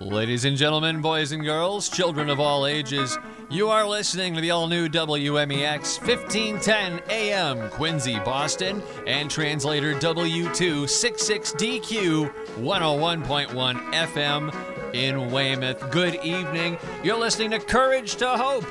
[0.00, 3.16] Ladies and gentlemen, boys and girls, children of all ages,
[3.48, 12.28] you are listening to the all new WMEX 1510 AM Quincy, Boston, and translator W266DQ
[12.56, 14.52] 101.1 FM
[14.94, 15.88] in Weymouth.
[15.92, 16.76] Good evening.
[17.04, 18.66] You're listening to Courage to Hope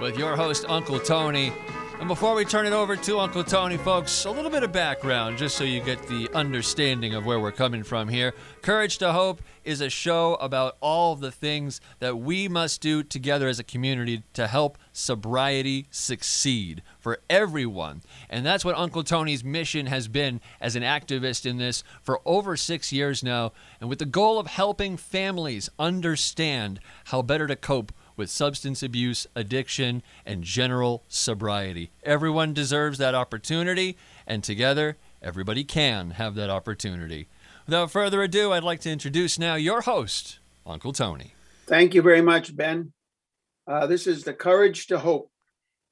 [0.00, 1.52] with your host, Uncle Tony.
[2.04, 5.38] And before we turn it over to Uncle Tony, folks, a little bit of background
[5.38, 8.34] just so you get the understanding of where we're coming from here.
[8.60, 13.48] Courage to Hope is a show about all the things that we must do together
[13.48, 18.02] as a community to help sobriety succeed for everyone.
[18.28, 22.54] And that's what Uncle Tony's mission has been as an activist in this for over
[22.54, 27.92] six years now, and with the goal of helping families understand how better to cope
[28.16, 31.90] with substance abuse, addiction, and general sobriety.
[32.02, 33.96] Everyone deserves that opportunity,
[34.26, 37.28] and together, everybody can have that opportunity.
[37.66, 41.32] Without further ado, I'd like to introduce now your host, Uncle Tony.
[41.66, 42.92] Thank you very much, Ben.
[43.66, 45.30] Uh, this is the Courage to Hope,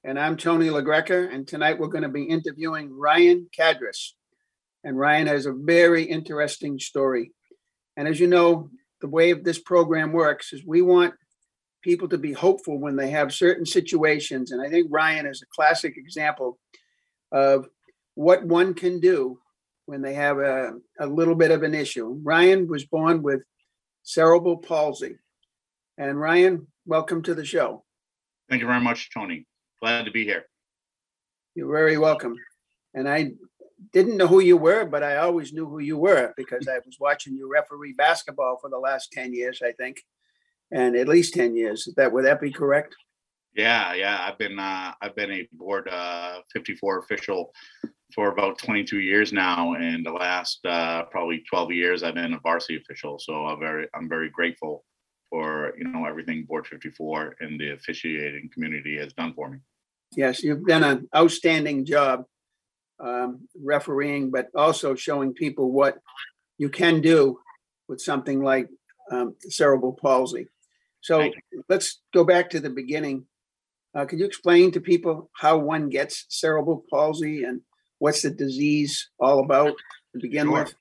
[0.05, 4.15] and I'm Tony LaGreca, and tonight we're going to be interviewing Ryan Cadres.
[4.85, 7.33] And Ryan has a very interesting story.
[7.97, 8.69] And as you know,
[9.01, 11.15] the way this program works is we want
[11.83, 14.53] people to be hopeful when they have certain situations.
[14.53, 16.59] And I think Ryan is a classic example
[17.31, 17.69] of
[18.15, 19.39] what one can do
[19.87, 22.19] when they have a, a little bit of an issue.
[22.23, 23.43] Ryan was born with
[24.03, 25.17] cerebral palsy.
[25.99, 27.85] And Ryan, welcome to the show.
[28.49, 29.47] Thank you very much, Tony.
[29.81, 30.45] Glad to be here.
[31.55, 32.37] You're very welcome.
[32.95, 33.33] And I
[33.93, 36.97] didn't know who you were, but I always knew who you were because I was
[37.01, 40.03] watching you referee basketball for the last 10 years, I think
[40.73, 41.89] and at least 10 years.
[41.97, 42.95] That would that be correct?
[43.55, 44.27] Yeah, yeah.
[44.27, 47.53] I've been uh, I've been a board uh, 54 official
[48.15, 52.41] for about 22 years now, and the last uh, probably 12 years I've been a
[52.41, 53.19] varsity official.
[53.19, 54.85] So I'm very I'm very grateful
[55.29, 59.59] for you know everything Board 54 and the officiating community has done for me.
[60.17, 62.25] Yes, you've done an outstanding job
[63.01, 65.99] um, refereeing, but also showing people what
[66.59, 67.39] you can do
[67.89, 68.69] with something like
[69.11, 70.47] um, cerebral palsy.
[71.03, 71.31] So
[71.69, 73.27] let's go back to the beginning.
[73.95, 77.61] Uh, could you explain to people how one gets cerebral palsy and
[77.99, 79.75] what's the disease all about
[80.13, 80.65] to begin sure.
[80.65, 80.75] with?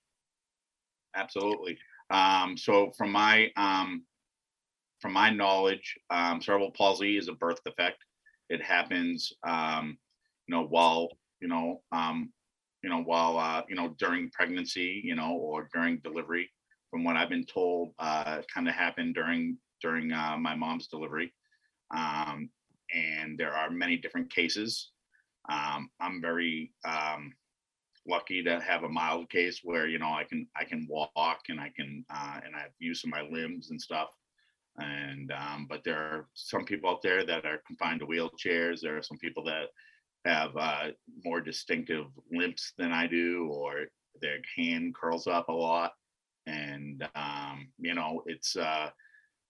[1.15, 1.77] Absolutely.
[2.09, 4.03] Um, so, from my um,
[5.01, 7.97] from my knowledge, um, cerebral palsy is a birth defect.
[8.49, 9.97] It happens, um,
[10.47, 11.09] you know, while
[11.41, 12.31] you know, um,
[12.83, 16.49] you know, while uh, you know during pregnancy, you know, or during delivery.
[16.91, 21.33] From what I've been told, uh, kind of happened during during uh, my mom's delivery.
[21.95, 22.49] Um,
[22.93, 24.91] and there are many different cases.
[25.49, 27.33] Um, I'm very um,
[28.07, 31.59] lucky to have a mild case where you know I can I can walk and
[31.59, 34.09] I can uh, and I have use of my limbs and stuff.
[34.77, 38.79] And um, but there are some people out there that are confined to wheelchairs.
[38.81, 39.67] There are some people that
[40.25, 40.89] have uh,
[41.25, 43.85] more distinctive limps than I do, or
[44.21, 45.91] their hand curls up a lot.
[46.47, 48.89] And um, you know, it's uh,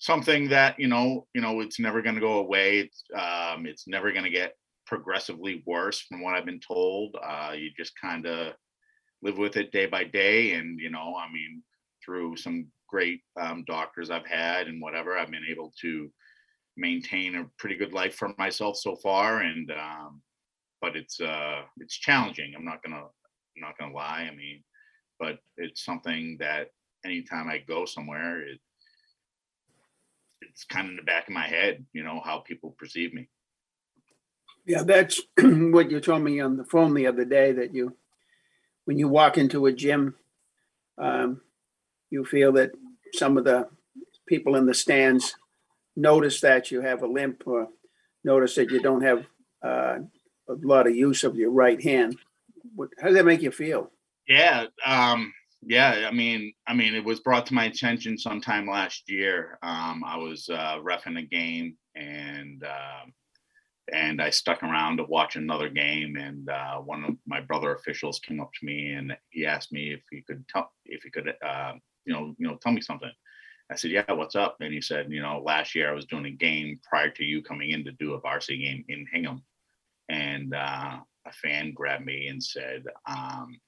[0.01, 3.87] something that you know you know it's never going to go away it's um, it's
[3.87, 4.55] never going to get
[4.87, 8.53] progressively worse from what i've been told uh, you just kind of
[9.21, 11.61] live with it day by day and you know i mean
[12.03, 16.09] through some great um, doctors i've had and whatever i've been able to
[16.77, 20.19] maintain a pretty good life for myself so far and um,
[20.81, 24.63] but it's uh it's challenging i'm not gonna i'm not gonna lie i mean
[25.19, 26.69] but it's something that
[27.05, 28.59] anytime i go somewhere it,
[30.41, 33.29] it's kind of in the back of my head, you know, how people perceive me.
[34.65, 37.95] Yeah, that's what you told me on the phone the other day that you,
[38.85, 40.15] when you walk into a gym,
[40.97, 41.41] um,
[42.09, 42.71] you feel that
[43.13, 43.67] some of the
[44.27, 45.35] people in the stands
[45.95, 47.67] notice that you have a limp or
[48.23, 49.25] notice that you don't have
[49.63, 49.97] uh,
[50.49, 52.17] a lot of use of your right hand.
[52.75, 53.91] What, how does that make you feel?
[54.27, 59.09] Yeah, um, yeah, I mean, I mean, it was brought to my attention sometime last
[59.09, 59.59] year.
[59.61, 63.05] Um, I was uh, refing a game, and uh,
[63.93, 66.15] and I stuck around to watch another game.
[66.15, 69.91] And uh, one of my brother officials came up to me and he asked me
[69.93, 71.73] if he could tell if he could, uh,
[72.05, 73.11] you know, you know, tell me something.
[73.71, 76.25] I said, "Yeah, what's up?" And he said, "You know, last year I was doing
[76.25, 79.43] a game prior to you coming in to do a varsity game in Hingham,
[80.09, 83.59] and uh, a fan grabbed me and said." Um,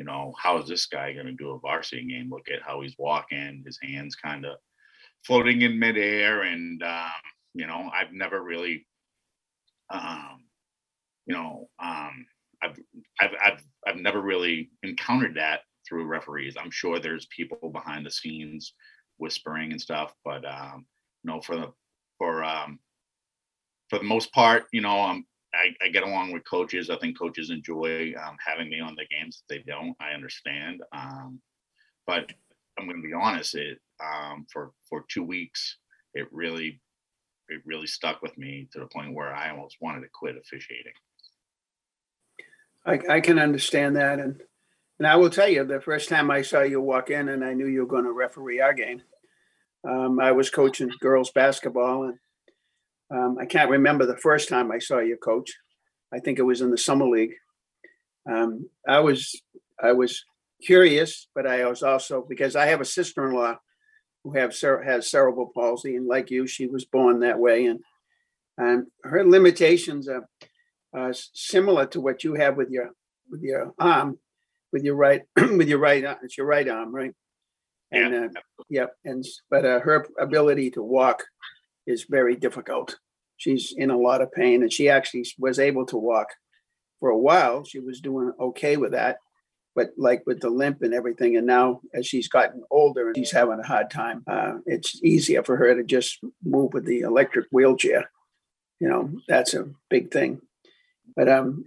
[0.00, 2.30] you know, how is this guy going to do a varsity game?
[2.30, 4.56] Look at how he's walking, his hands kind of
[5.26, 6.40] floating in midair.
[6.40, 7.10] And, um,
[7.52, 8.86] you know, I've never really,
[9.90, 10.44] um,
[11.26, 12.24] you know, um,
[12.62, 12.78] I've,
[13.20, 16.56] I've, I've, I've never really encountered that through referees.
[16.58, 18.72] I'm sure there's people behind the scenes
[19.18, 20.14] whispering and stuff.
[20.24, 20.86] But um,
[21.22, 21.72] you know, for the
[22.16, 22.78] for um,
[23.90, 26.90] for the most part, you know, um, I, I get along with coaches.
[26.90, 29.42] I think coaches enjoy um, having me on the games.
[29.42, 30.82] If they don't, I understand.
[30.92, 31.40] Um,
[32.06, 32.30] but
[32.78, 33.54] I'm going to be honest.
[33.54, 35.76] It um, for for two weeks,
[36.14, 36.80] it really
[37.48, 40.92] it really stuck with me to the point where I almost wanted to quit officiating.
[42.86, 44.18] I, I can understand that.
[44.18, 44.40] And,
[44.98, 47.54] and I will tell you, the first time I saw you walk in and I
[47.54, 49.02] knew you were going to referee our game,
[49.88, 52.18] um, I was coaching girls basketball and
[53.10, 55.50] um, I can't remember the first time I saw you coach.
[56.12, 57.34] I think it was in the summer league.
[58.30, 59.40] Um, I was
[59.82, 60.24] I was
[60.62, 63.56] curious, but I was also because I have a sister-in-law
[64.24, 67.80] who have cere- has cerebral palsy, and like you, she was born that way, and
[69.04, 70.28] her limitations are
[71.10, 72.90] s- similar to what you have with your
[73.30, 74.18] with your arm,
[74.72, 76.18] with your right with your right arm.
[76.22, 77.14] It's your right arm, right?
[77.90, 81.24] And uh, yep, and but uh, her ability to walk
[81.90, 82.98] is very difficult.
[83.36, 86.28] She's in a lot of pain, and she actually was able to walk
[86.98, 87.64] for a while.
[87.64, 89.18] She was doing okay with that,
[89.74, 93.32] but like with the limp and everything, and now as she's gotten older and she's
[93.32, 97.46] having a hard time, uh, it's easier for her to just move with the electric
[97.50, 98.10] wheelchair.
[98.78, 100.40] You know, that's a big thing.
[101.16, 101.64] But um,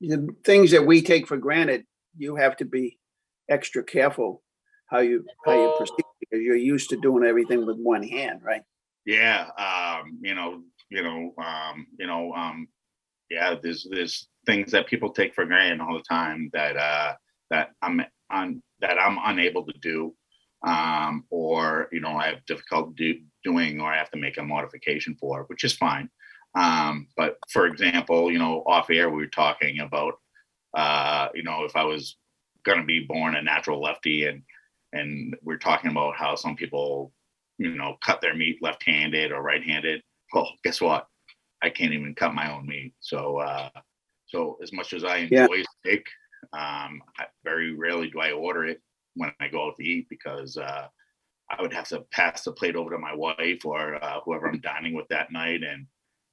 [0.00, 1.84] the things that we take for granted,
[2.16, 2.98] you have to be
[3.48, 4.42] extra careful
[4.86, 8.62] how you how you proceed because you're used to doing everything with one hand, right?
[9.06, 12.68] Yeah, um, you know, you know, um, you know, um,
[13.30, 13.54] yeah.
[13.62, 17.14] There's there's things that people take for granted all the time that uh,
[17.50, 20.14] that I'm on that I'm unable to do,
[20.66, 23.20] um, or you know, I have difficulty do,
[23.52, 26.10] doing, or I have to make a modification for, which is fine.
[26.56, 30.14] Um, but for example, you know, off air we were talking about,
[30.76, 32.16] uh, you know, if I was
[32.64, 34.42] going to be born a natural lefty, and
[34.92, 37.12] and we're talking about how some people
[37.58, 40.02] you know, cut their meat left-handed or right-handed.
[40.32, 41.06] Well, guess what?
[41.62, 42.94] I can't even cut my own meat.
[43.00, 43.70] So, uh,
[44.26, 45.44] so as much as I Yeah.
[45.44, 46.06] enjoy steak,
[46.52, 48.82] um, I, very rarely do I order it
[49.14, 50.88] when I go out to eat because uh,
[51.50, 54.60] I would have to pass the plate over to my wife or uh, whoever I'm
[54.60, 55.86] dining with that night, and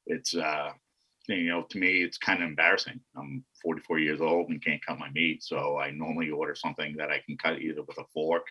[0.07, 0.71] it's uh,
[1.27, 2.99] you know, to me, it's kind of embarrassing.
[3.15, 7.11] I'm 44 years old and can't cut my meat, so I normally order something that
[7.11, 8.47] I can cut either with a fork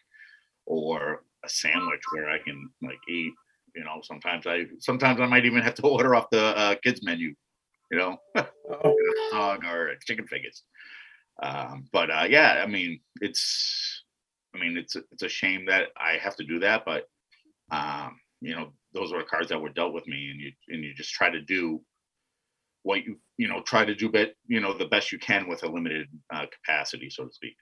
[0.66, 3.32] or a sandwich where I can like eat.
[3.74, 7.02] You know, sometimes I sometimes I might even have to order off the uh, kids
[7.02, 7.34] menu.
[7.90, 8.16] You know,
[8.70, 8.96] Oh,
[9.32, 10.62] dog or chicken fingers.
[11.42, 14.04] Um, but uh, yeah, I mean, it's
[14.54, 17.04] I mean, it's it's a shame that I have to do that, but
[17.70, 20.84] um, you know, those are the cards that were dealt with me, and you and
[20.84, 21.80] you just try to do
[22.82, 25.62] what you you know try to do, but you know, the best you can with
[25.62, 27.54] a limited uh, capacity, so to speak.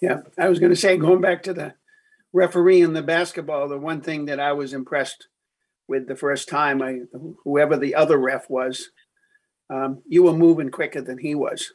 [0.00, 1.74] Yeah, I was going to say, going back to the
[2.34, 5.28] referee in the basketball, the one thing that I was impressed
[5.88, 7.00] with the first time, I
[7.44, 8.90] whoever the other ref was,
[9.70, 11.72] um, you were moving quicker than he was.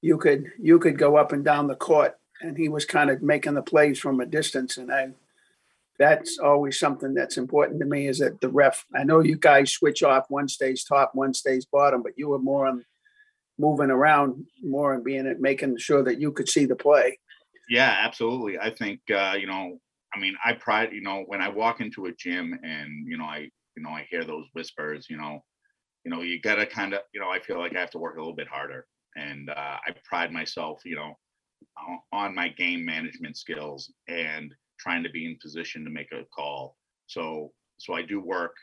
[0.00, 3.22] You could you could go up and down the court, and he was kind of
[3.22, 5.08] making the plays from a distance, and I.
[5.96, 8.84] That's always something that's important to me is that the ref.
[8.96, 10.24] I know you guys switch off.
[10.28, 12.84] One stays top, one stays bottom, but you were more on
[13.60, 17.20] moving around more and being it, making sure that you could see the play.
[17.68, 18.58] Yeah, absolutely.
[18.58, 19.78] I think uh, you know,
[20.14, 23.24] I mean, I pride, you know, when I walk into a gym and you know,
[23.24, 25.40] I you know, I hear those whispers, you know,
[26.04, 28.16] you know, you gotta kind of, you know, I feel like I have to work
[28.16, 31.14] a little bit harder, and uh, I pride myself, you know,
[32.12, 36.76] on- my game management skills and trying to be in position to make a call.
[37.06, 38.56] So, so I do work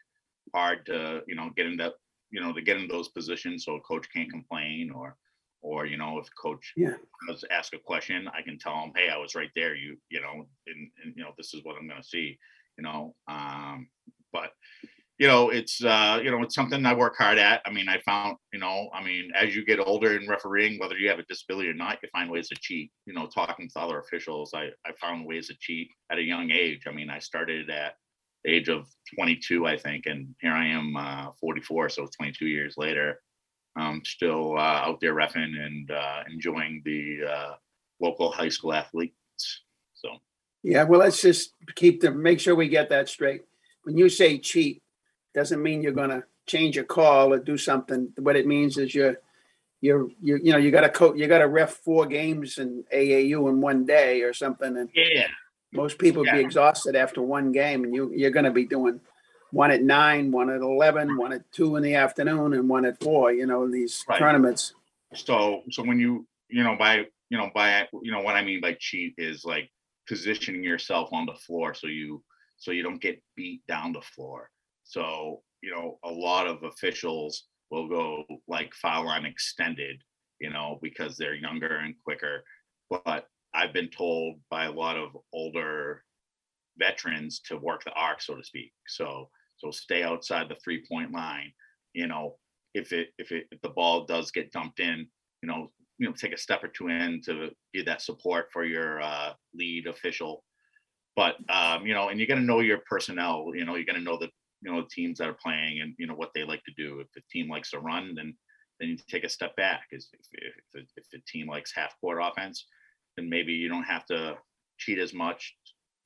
[0.55, 1.93] hard to, you know, get into,
[2.31, 5.17] you know, to get in those positions so a coach can't complain or,
[5.62, 6.96] or you know, if coach Yeah.
[7.27, 9.75] does ask a question, I can tell him hey, I was right there.
[9.75, 12.38] You, you know, and, and you know, this is what I'm going to see.
[12.77, 13.89] You know, um,
[14.34, 14.51] but
[15.20, 17.62] you know, it's uh, you know, it's something I work hard at.
[17.65, 20.98] I mean, I found, you know, I mean, as you get older in refereeing, whether
[20.98, 22.91] you have a disability or not, you find ways to cheat.
[23.06, 26.50] You know, talking to other officials, I I found ways to cheat at a young
[26.50, 26.84] age.
[26.88, 27.94] I mean, I started at
[28.44, 32.74] the age of 22, I think, and here I am, uh, 44, so 22 years
[32.77, 33.22] later.
[33.75, 37.54] I'm still uh, out there refing and uh, enjoying the uh,
[38.00, 39.16] local high school athletes.
[39.94, 40.10] So
[40.63, 43.44] Yeah, well, let's just keep the, make sure we get that straight.
[43.84, 44.82] When you say cheat,
[45.34, 48.12] doesn't mean you're gonna change a call or do something.
[48.18, 49.18] What it means is you're,
[49.80, 53.62] you're, you, you know, you gotta co, you gotta ref four games in AAU in
[53.62, 54.75] one day or something.
[54.78, 55.28] And yeah,
[55.72, 59.00] most people be exhausted after one game and you, you're gonna be doing
[59.51, 63.01] one at nine, one at eleven, one at two in the afternoon and one at
[63.01, 64.20] four, you know, these Right.
[64.20, 64.74] tournaments.
[65.13, 68.62] So, so when you, you know, by, you know, by, you know, what I mean
[68.62, 69.70] by cheat is like
[70.08, 71.74] positioning yourself on the floor.
[71.74, 72.24] So you,
[72.58, 74.50] so you don't get beat down the floor.
[74.84, 80.01] So, you know, a lot of officials will go like foul line extended,
[80.39, 82.43] you know, because they're younger and quicker.
[82.89, 86.03] But I've been told by a lot of older
[86.77, 88.72] veterans to work the arc, so to speak.
[88.88, 89.29] So,
[89.62, 91.51] so stay outside the three point line.
[91.94, 92.38] You know,
[92.74, 95.08] if it if it if the ball does get dumped in,
[95.41, 98.65] you know, you know, take a step or two in to give that support for
[98.65, 100.44] your uh, lead official.
[101.15, 103.51] But um, you know, and you're gonna know your personnel.
[103.53, 104.30] You know, you're gonna know the
[104.62, 107.00] you know the teams that are playing and you know what they like to do.
[107.00, 108.34] If the team likes to run, then
[108.80, 109.84] then you take a step back.
[109.91, 110.03] If
[110.34, 112.65] if, if, if the team likes half court offense,
[113.18, 114.36] then maybe you don't have to
[114.77, 115.56] cheat as much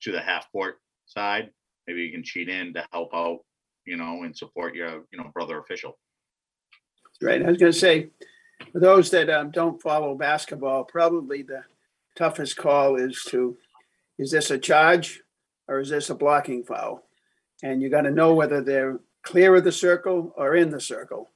[0.02, 1.52] to the half court side.
[1.88, 3.40] Maybe you can cheat in to help out,
[3.86, 5.98] you know, and support your you know brother official.
[7.22, 8.10] Right, I was gonna say,
[8.72, 11.64] for those that um, don't follow basketball, probably the
[12.16, 13.58] toughest call is to,
[14.18, 15.22] is this a charge
[15.68, 17.08] or is this a blocking foul?
[17.64, 21.30] And you gotta know whether they're clear of the circle or in the circle.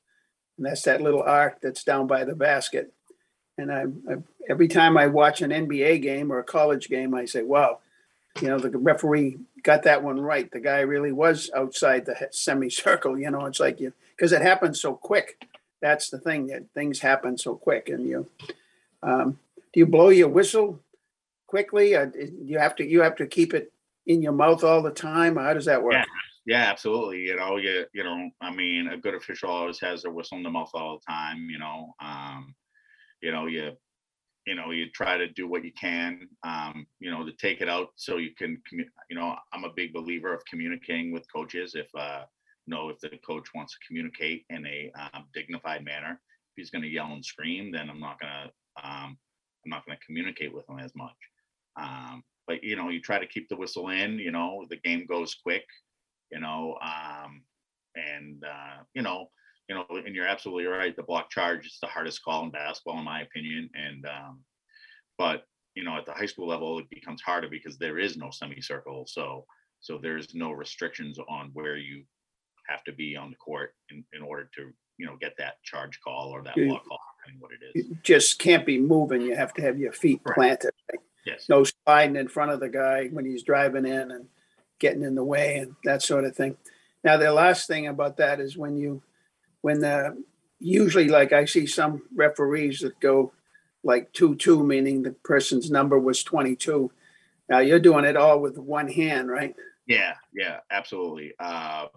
[0.57, 2.93] And that's that little arc that's down by the basket.
[3.57, 4.15] And I, I,
[4.49, 7.79] every time I watch an NBA game or a college game, I say, wow,
[8.41, 10.51] you know, the referee got that one right.
[10.51, 14.41] The guy really was outside the he- semicircle, you know, it's like you, because it
[14.41, 15.45] happens so quick.
[15.81, 18.27] That's the thing, that things happen so quick and you,
[19.01, 19.39] um,
[19.71, 20.79] do you blow your whistle
[21.47, 21.95] quickly?
[21.95, 22.07] Uh,
[22.43, 23.71] you have to, you have to keep it
[24.07, 25.37] in your mouth all the time?
[25.37, 25.93] How does that work?
[25.93, 26.05] Yeah.
[26.45, 27.19] Yeah, absolutely.
[27.19, 30.43] You know, you you know, I mean, a good official always has their whistle in
[30.43, 31.47] the mouth all the time.
[31.47, 32.55] You know, um,
[33.21, 33.73] you know, you
[34.49, 37.69] you know, you try to do what you can, um, you know, to take it
[37.69, 41.75] out so you can, you know, I'm a big believer of communicating with coaches.
[41.75, 42.23] If uh,
[42.65, 46.71] you know, if the coach wants to communicate in a um, dignified manner, if he's
[46.71, 49.17] going to yell and scream, then I'm not going to, um,
[49.65, 51.17] I'm not going to communicate with him as much.
[51.79, 54.19] Um, but you know, you try to keep the whistle in.
[54.19, 55.65] You know, the game goes quick
[56.31, 57.41] you know um
[57.95, 59.29] and uh you know
[59.69, 62.97] you know and you're absolutely right the block charge is the hardest call in basketball
[62.97, 64.39] in my opinion and um
[65.17, 65.43] but
[65.75, 69.05] you know at the high school level it becomes harder because there is no semicircle
[69.07, 69.45] so
[69.79, 72.03] so there's no restrictions on where you
[72.67, 75.99] have to be on the court in, in order to you know get that charge
[76.03, 79.21] call or that You- block call depending what it is You just can't be moving.
[79.21, 80.37] You have to have your feet Correct.
[80.37, 80.71] planted.
[81.25, 84.27] yes no sliding in front of the guy when he's driving in and
[84.79, 86.55] getting in the way and that sort of thing.
[87.03, 89.01] Now, the last thing about that is when you,
[89.61, 90.21] when the,
[90.59, 93.31] usually like I see some referees that go
[93.83, 96.91] like two, two, meaning the person's number was 22.
[97.49, 99.55] Now you're doing it all with one hand, right?
[99.87, 101.33] Yeah, yeah, absolutely.
[101.39, 101.87] Uh,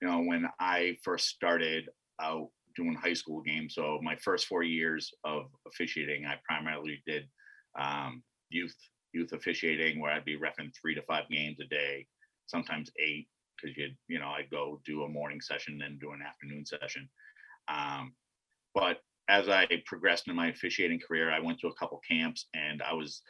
[0.00, 1.88] you know, when I first started
[2.20, 7.28] out doing high school games, so my first four years of officiating, I primarily did
[7.78, 8.74] um, youth
[9.12, 12.06] youth officiating, where I'd be refing three to five games a day,
[12.46, 13.28] sometimes eight,
[13.60, 17.08] because you you know I'd go do a morning session, then do an afternoon session.
[17.68, 18.12] Um,
[18.74, 22.82] but as I progressed in my officiating career, I went to a couple camps, and
[22.82, 23.22] I was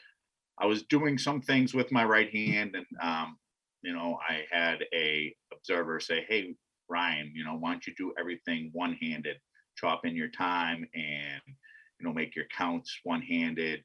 [0.58, 3.36] I was doing some things with my right hand, and um,
[3.82, 6.54] you know, I had a observer say, "Hey,
[6.88, 9.36] Ryan, you know, why don't you do everything one-handed?
[9.76, 11.42] Chop in your time and
[11.98, 13.82] you know make your counts one-handed."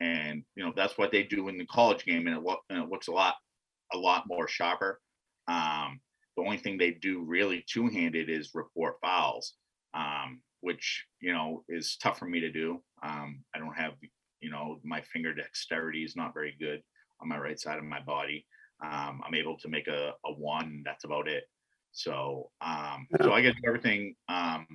[0.00, 2.90] And you know that's what they do in the college game, and it, and it
[2.90, 3.36] looks a lot,
[3.92, 5.00] a lot more sharper.
[5.48, 6.00] Um,
[6.36, 9.54] the only thing they do really two-handed is report fouls,
[9.94, 12.82] um, which you know is tough for me to do.
[13.02, 13.92] Um, I don't have,
[14.40, 16.82] you know, my finger dexterity is not very good
[17.20, 18.46] on my right side of my body
[18.82, 20.82] um, I'm able to make a, a one.
[20.84, 21.44] That's about it.
[21.92, 24.66] So, um, so I get everything, um,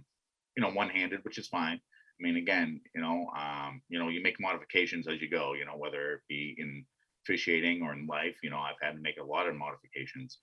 [0.58, 1.78] you know, one handed, which is fine.
[1.78, 5.54] I mean, again, you know, um, you know, you make modifications as you go.
[5.54, 6.86] You know, whether it be in
[7.24, 8.38] officiating or in life.
[8.42, 10.40] You know, I've had to make a lot of modifications.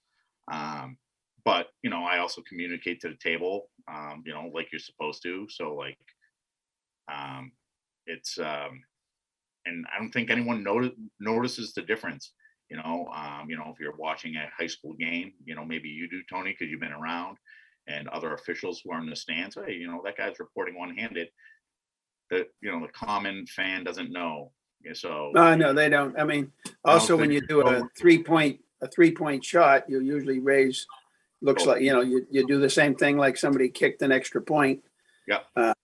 [0.50, 0.96] Um,
[1.44, 3.68] but you know, I also communicate to the table.
[3.90, 5.46] Um, you know, like you're supposed to.
[5.48, 5.98] So, like,
[7.12, 7.52] um,
[8.06, 8.82] it's um,
[9.66, 12.32] and I don't think anyone noti- notices the difference
[12.70, 15.88] you know um, you know if you're watching a high school game you know maybe
[15.88, 17.36] you do tony because you've been around
[17.86, 21.28] and other officials who are in the stands hey you know that guy's reporting one-handed
[22.30, 24.52] the you know the common fan doesn't know
[24.92, 26.18] so No, no, they don't.
[26.18, 26.52] I mean,
[26.84, 30.86] also when you do a three point, a three point shot, you usually raise,
[31.42, 34.40] looks like, you know, you, you do the same thing like somebody kicked an extra
[34.40, 34.82] point.
[35.26, 35.40] Yeah.
[35.56, 35.74] Uh,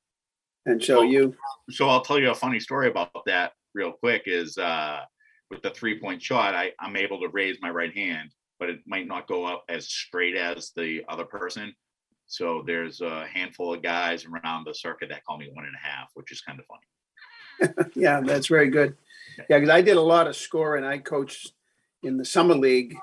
[0.66, 1.36] And so Well- you,
[1.70, 5.00] so i'll tell you a funny story about that real quick is uh
[5.50, 8.80] with the three point shot i i'm able to raise my right hand but it
[8.86, 11.74] might not go up as straight as the other person
[12.26, 15.86] so there's a handful of guys around the circuit that call me one and a
[15.86, 18.96] half which is kind of funny yeah, that's very good.
[19.48, 20.84] Yeah, because I did a lot of scoring.
[20.84, 21.52] I coached
[22.04, 22.96] in the summer league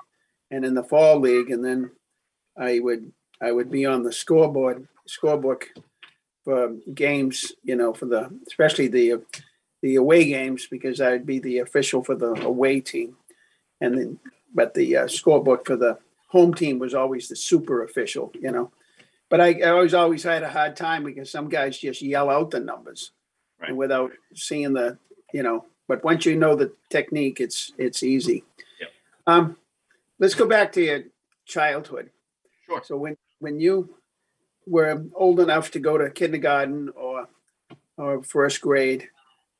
[0.50, 1.90] and in the fall league, and then
[2.58, 5.64] I would I would be on the scoreboard scorebook
[6.44, 9.22] for games, you know, for the especially the
[9.82, 13.16] the away games because I'd be the official for the away team,
[13.80, 14.18] and then
[14.54, 18.70] but the uh, scorebook for the home team was always the super official, you know.
[19.28, 22.50] But I, I always always had a hard time because some guys just yell out
[22.50, 23.12] the numbers
[23.60, 23.74] Right.
[23.76, 24.98] without seeing the,
[25.32, 25.66] you know.
[25.88, 28.44] But once you know the technique, it's it's easy.
[29.26, 29.56] Um,
[30.18, 31.02] let's go back to your
[31.46, 32.10] childhood.
[32.66, 32.82] Sure.
[32.84, 33.96] So when when you
[34.66, 37.28] were old enough to go to kindergarten or
[37.96, 39.08] or first grade,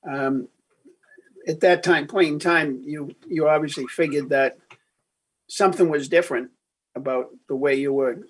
[0.09, 0.49] um,
[1.47, 4.59] at that time, point in time, you you obviously figured that
[5.49, 6.51] something was different
[6.95, 8.27] about the way you were.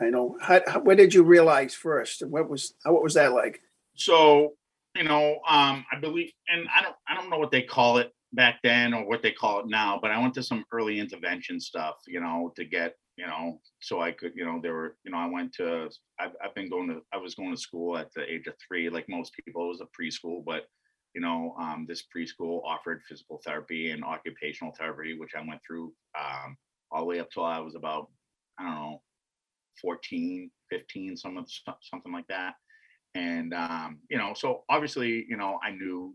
[0.00, 0.36] I know.
[0.40, 2.24] How, how, what did you realize first?
[2.24, 3.60] What was how, what was that like?
[3.94, 4.54] So,
[4.94, 8.12] you know, um, I believe, and I don't, I don't know what they call it
[8.32, 11.60] back then or what they call it now, but I went to some early intervention
[11.60, 15.10] stuff, you know, to get, you know, so I could, you know, there were, you
[15.10, 15.88] know, I went to,
[16.20, 18.90] I've, I've been going to, I was going to school at the age of three,
[18.90, 20.66] like most people, it was a preschool, but,
[21.14, 25.92] you know, um, this preschool offered physical therapy and occupational therapy, which I went through,
[26.18, 26.56] um,
[26.90, 28.08] all the way up till I was about,
[28.58, 29.02] I don't know,
[29.80, 31.48] 14, 15, some of
[31.80, 32.54] something like that.
[33.14, 36.14] And um, you know so obviously you know i knew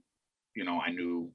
[0.56, 1.32] you know i knew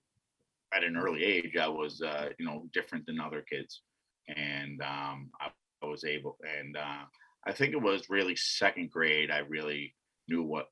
[0.74, 3.82] at an early age i was uh, you know different than other kids
[4.28, 5.48] and um, I,
[5.82, 7.04] I was able and uh,
[7.46, 9.94] i think it was really second grade i really
[10.28, 10.66] knew what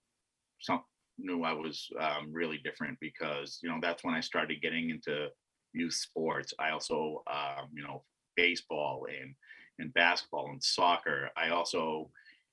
[0.61, 0.83] some
[1.19, 5.29] knew i was um, really different because you know that's when i started getting into
[5.73, 8.03] youth sports i also um, you know
[8.37, 9.35] baseball and
[9.79, 12.11] and basketball and soccer i also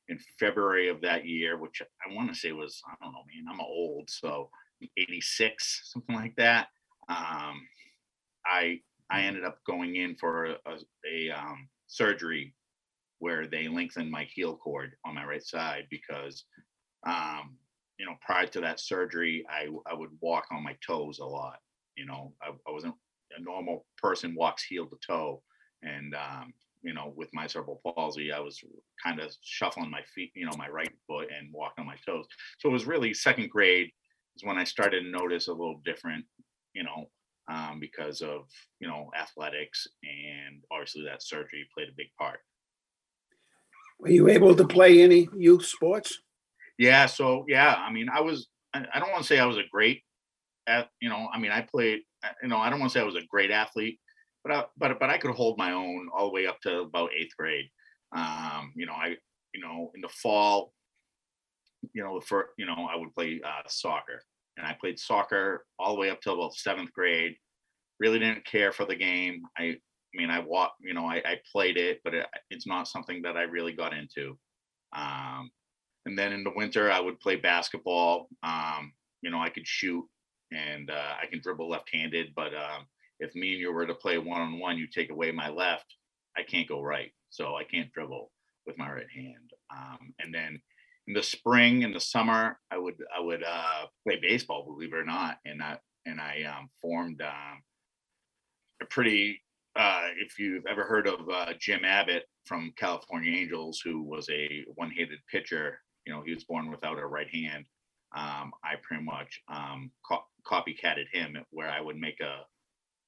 [0.10, 3.46] in February of that year, which I want to say was, I don't know, man,
[3.52, 4.50] I'm old, so
[4.98, 6.68] 86, something like that.
[7.10, 7.67] Um,
[8.45, 8.79] I
[9.10, 10.77] I ended up going in for a, a,
[11.12, 12.53] a um, surgery
[13.19, 16.46] where they lengthened my heel cord on my right side because,
[17.05, 17.57] um,
[18.00, 21.59] you know, prior to that surgery, I I would walk on my toes a lot.
[21.96, 22.96] You know, I, I wasn't
[23.37, 25.42] a normal person walks heel to toe,
[25.83, 28.61] and um, you know, with my cerebral palsy, I was
[29.01, 32.25] kind of shuffling my feet, you know, my right foot and walking on my toes.
[32.59, 33.89] So it was really second grade
[34.35, 36.25] is when I started to notice a little different,
[36.74, 37.09] you know,
[37.48, 38.48] um, because of,
[38.79, 42.40] you know, athletics and obviously that surgery played a big part.
[44.00, 46.20] Were you able to play any youth sports?
[46.77, 47.05] Yeah.
[47.05, 49.68] So, yeah, I mean, I was, I, I don't want to say I was a
[49.72, 50.01] great
[50.68, 52.01] at, you know, I mean, I played,
[52.42, 54.00] you know, I don't want to say I was a great athlete,
[54.44, 57.12] but I, but but I could hold my own all the way up to about
[57.18, 57.70] eighth grade.
[58.16, 59.16] Um, you know, I
[59.53, 60.74] you know in the fall,
[61.94, 64.22] you know, for you know I would play uh, soccer,
[64.57, 67.35] and I played soccer all the way up till about seventh grade.
[68.00, 69.44] Really didn't care for the game.
[69.57, 69.77] I, I
[70.13, 73.37] mean, I walked, you know, I, I played it, but it, it's not something that
[73.37, 74.37] I really got into.
[74.96, 75.50] Um,
[76.05, 78.27] and then in the winter, I would play basketball.
[78.44, 80.05] Um, you know, I could shoot
[80.51, 82.85] and uh, I can dribble left-handed, but um,
[83.20, 85.85] if me and you were to play one on one, you take away my left,
[86.37, 87.11] I can't go right.
[87.29, 88.31] So I can't dribble
[88.68, 89.51] with my right hand.
[89.75, 90.61] Um, and then
[91.07, 94.98] in the spring and the summer, I would I would uh, play baseball, believe it
[94.98, 97.61] or not, and I and I um, formed um,
[98.81, 99.42] a pretty.
[99.75, 104.63] Uh, if you've ever heard of uh, Jim Abbott from California Angels, who was a
[104.75, 107.66] one-handed pitcher, you know, he was born without a right hand.
[108.16, 112.42] Um, I pretty much um, co- copycatted him, where I would make a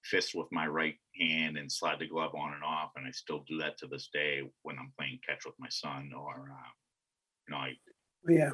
[0.03, 2.91] fist with my right hand and slide the glove on and off.
[2.95, 6.11] And I still do that to this day when I'm playing catch with my son
[6.17, 6.71] or, uh,
[7.47, 7.73] you know, I
[8.27, 8.51] Yeah,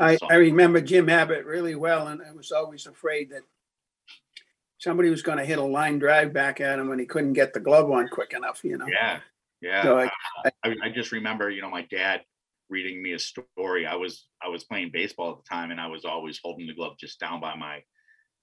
[0.00, 3.42] I, I remember Jim Abbott really well, and I was always afraid that
[4.78, 7.52] somebody was going to hit a line drive back at him when he couldn't get
[7.52, 8.62] the glove on quick enough.
[8.64, 8.86] You know.
[8.86, 9.20] Yeah,
[9.60, 9.82] yeah.
[9.82, 10.06] So I-
[10.44, 12.22] Uh, I, I just remember, you know, my dad
[12.70, 13.86] reading me a story.
[13.86, 16.74] I was I was playing baseball at the time, and I was always holding the
[16.74, 17.82] glove just down by my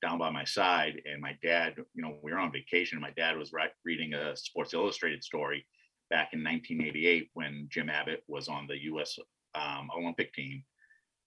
[0.01, 1.01] down by my side.
[1.05, 2.97] And my dad, you know, we were on vacation.
[2.97, 3.51] And my dad was
[3.85, 5.65] reading a Sports Illustrated story
[6.09, 9.19] back in 1988 when Jim Abbott was on the U.S.
[9.55, 10.63] Um, Olympic team,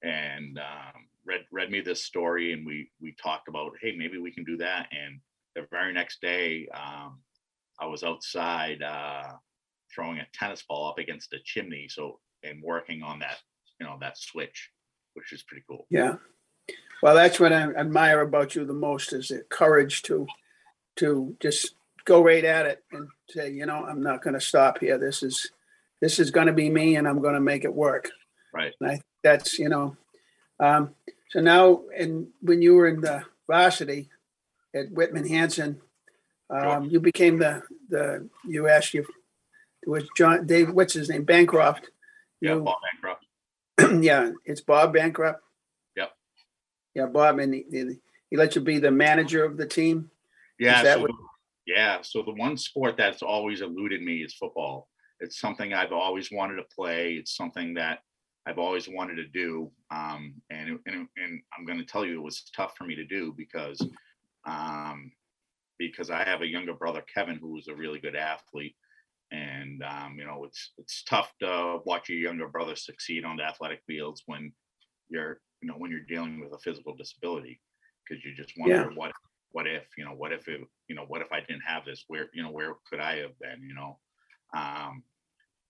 [0.02, 2.52] and um, read read me this story.
[2.52, 4.88] And we we talked about, hey, maybe we can do that.
[4.92, 5.20] And
[5.54, 7.20] the very next day, um,
[7.80, 8.82] I was outside.
[8.82, 9.32] Uh,
[9.94, 11.86] throwing a tennis ball up against a chimney.
[11.88, 13.38] So and working on that,
[13.80, 14.70] you know, that switch,
[15.14, 15.86] which is pretty cool.
[15.90, 16.16] Yeah.
[17.02, 20.26] Well, that's what I admire about you the most is the courage to
[20.96, 24.78] to just go right at it and say, you know, I'm not going to stop
[24.78, 24.98] here.
[24.98, 25.50] This is
[26.00, 28.10] this is going to be me, and I'm going to make it work.
[28.52, 28.72] Right.
[28.80, 29.96] And I that's you know,
[30.60, 30.94] um,
[31.30, 34.08] so now and when you were in the varsity
[34.74, 35.80] at Whitman Hanson,
[36.50, 39.04] um, you became the the you asked your
[39.82, 41.24] It was John, Dave, what's his name?
[41.24, 41.90] Bancroft.
[42.40, 43.24] Yeah, You- Bob Bancroft.
[44.04, 45.40] Yeah, it's Bob Bancroft.
[45.96, 46.10] Yep.
[46.94, 47.98] Yeah, Bob, and he, he-
[48.30, 50.10] he let you be the manager of the team.
[50.58, 51.10] Yeah, that so what-
[51.66, 51.98] yeah.
[52.02, 54.88] So the one sport that's always eluded me is football.
[55.20, 57.14] It's something I've always wanted to play.
[57.14, 58.00] It's something that
[58.46, 59.70] I've always wanted to do.
[59.90, 62.94] Um, and it- and and I'm going to tell you, it was tough for me
[62.96, 63.80] to do because
[64.46, 65.12] um,
[65.78, 68.76] because I have a younger brother, Kevin, who was a really good athlete.
[69.32, 73.44] And um, you know, it's it's tough to watch your younger brother succeed on the
[73.44, 74.52] athletic fields when
[75.08, 77.60] you're you know when you're dealing with a physical disability
[78.08, 79.12] because you just wonder what
[79.52, 82.04] what if you know what if it you know what if i didn't have this
[82.08, 83.98] where you know where could i have been you know
[84.54, 85.02] um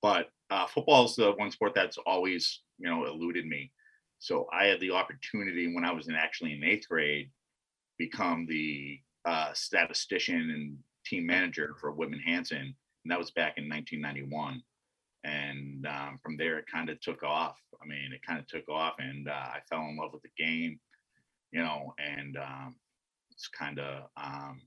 [0.03, 3.71] but uh football is the one sport that's always you know eluded me.
[4.19, 7.31] So i had the opportunity when i was in actually in eighth grade
[7.99, 13.69] become the uh statistician and team manager for whitman hanson and that was back in
[13.69, 14.63] 1991
[15.25, 17.57] and um, from there it kind of took off.
[17.83, 20.43] I mean it kind of took off and uh, i fell in love with the
[20.43, 20.81] game
[21.53, 22.75] you know and um,
[23.31, 24.63] it's kind of um,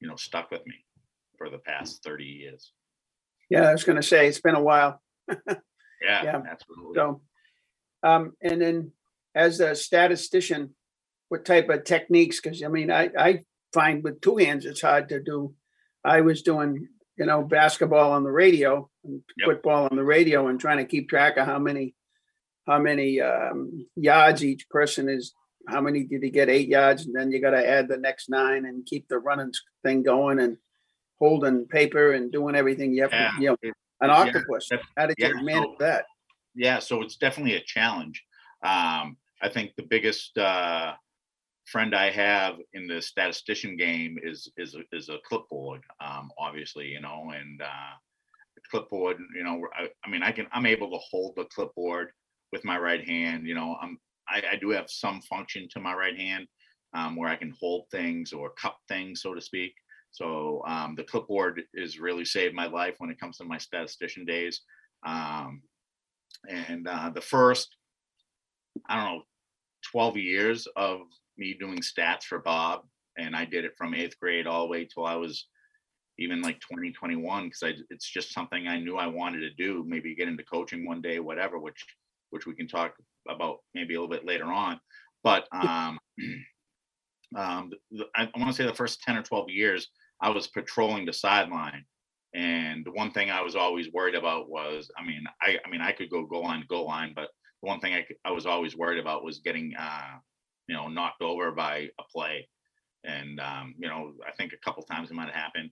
[0.00, 0.74] you know stuck with me
[1.36, 2.72] for the past 30 years
[3.50, 5.00] Yeah, I was gonna say, it's been a while.
[5.28, 7.22] yeah, Yeah, absolutely So,
[8.02, 8.92] um, and then
[9.34, 10.74] as a statistician,
[11.28, 12.40] what type of techniques?
[12.40, 15.54] Because I mean, I, I find with two hands, it's hard to do.
[16.04, 19.46] I was doing, you know, basketball on the radio, and Yep.
[19.46, 21.94] football on the radio, and trying to keep track of how many,
[22.66, 25.34] how many um, yards each person is.
[25.68, 26.48] How many did he get?
[26.48, 29.52] Eight yards, and then you got to add the next nine and keep the running
[29.84, 30.56] thing going and
[31.20, 33.42] holding paper and doing everything you have yeah, to.
[33.42, 34.68] You know, an octopus.
[34.68, 36.04] def- How did you yeah, manage so- that?
[36.54, 38.24] yeah so it's definitely a challenge
[38.64, 40.92] um, i think the biggest uh,
[41.66, 46.86] friend i have in the statistician game is is a- is a clipboard um, obviously
[46.86, 47.92] you know and uh,
[48.70, 52.08] clipboard you know I, I mean i can i'm able to hold the clipboard
[52.52, 55.94] with my right hand you know i'm i, I do have some function to my
[55.94, 56.46] right hand
[56.94, 59.74] um, where i can hold things or cup things so to speak
[60.18, 64.24] so um, the clipboard has really saved my life when it comes to my statistician
[64.24, 64.62] days
[65.06, 65.62] um,
[66.48, 67.76] and uh, the first
[68.88, 69.22] i don't know
[69.90, 71.00] 12 years of
[71.36, 72.80] me doing stats for bob
[73.16, 75.46] and i did it from eighth grade all the way till i was
[76.18, 79.84] even like 2021 because it's just something I knew I wanted to do.
[79.86, 81.84] Maybe get into coaching one day, whatever, which
[82.30, 82.94] which we can talk
[83.28, 84.78] about maybe a little bit later on.
[85.22, 85.98] But um,
[87.36, 87.70] um,
[88.14, 89.88] I, I want to say the first 10 or 12 years,
[90.20, 91.84] I was patrolling the sideline.
[92.34, 95.80] And the one thing I was always worried about was, I mean, I, I mean,
[95.80, 97.30] I could go goal line, goal line, but
[97.62, 100.18] the one thing I, I was always worried about was getting, uh,
[100.68, 102.48] you know, knocked over by a play.
[103.04, 105.70] And, um, you know, I think a couple times it might have happened.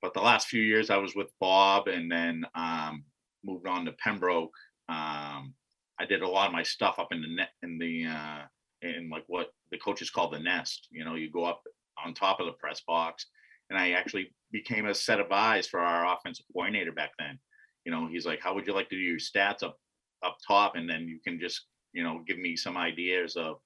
[0.00, 3.04] But the last few years I was with Bob and then um,
[3.44, 4.54] moved on to Pembroke.
[4.88, 5.54] Um,
[5.98, 8.42] I did a lot of my stuff up in the net, in the, uh,
[8.80, 10.88] in like what the coaches call the nest.
[10.90, 11.62] You know, you go up
[12.02, 13.26] on top of the press box.
[13.70, 17.38] And I actually became a set of eyes for our offensive coordinator back then.
[17.84, 19.78] You know, he's like, how would you like to do your stats up
[20.24, 20.76] up top?
[20.76, 23.56] And then you can just, you know, give me some ideas of,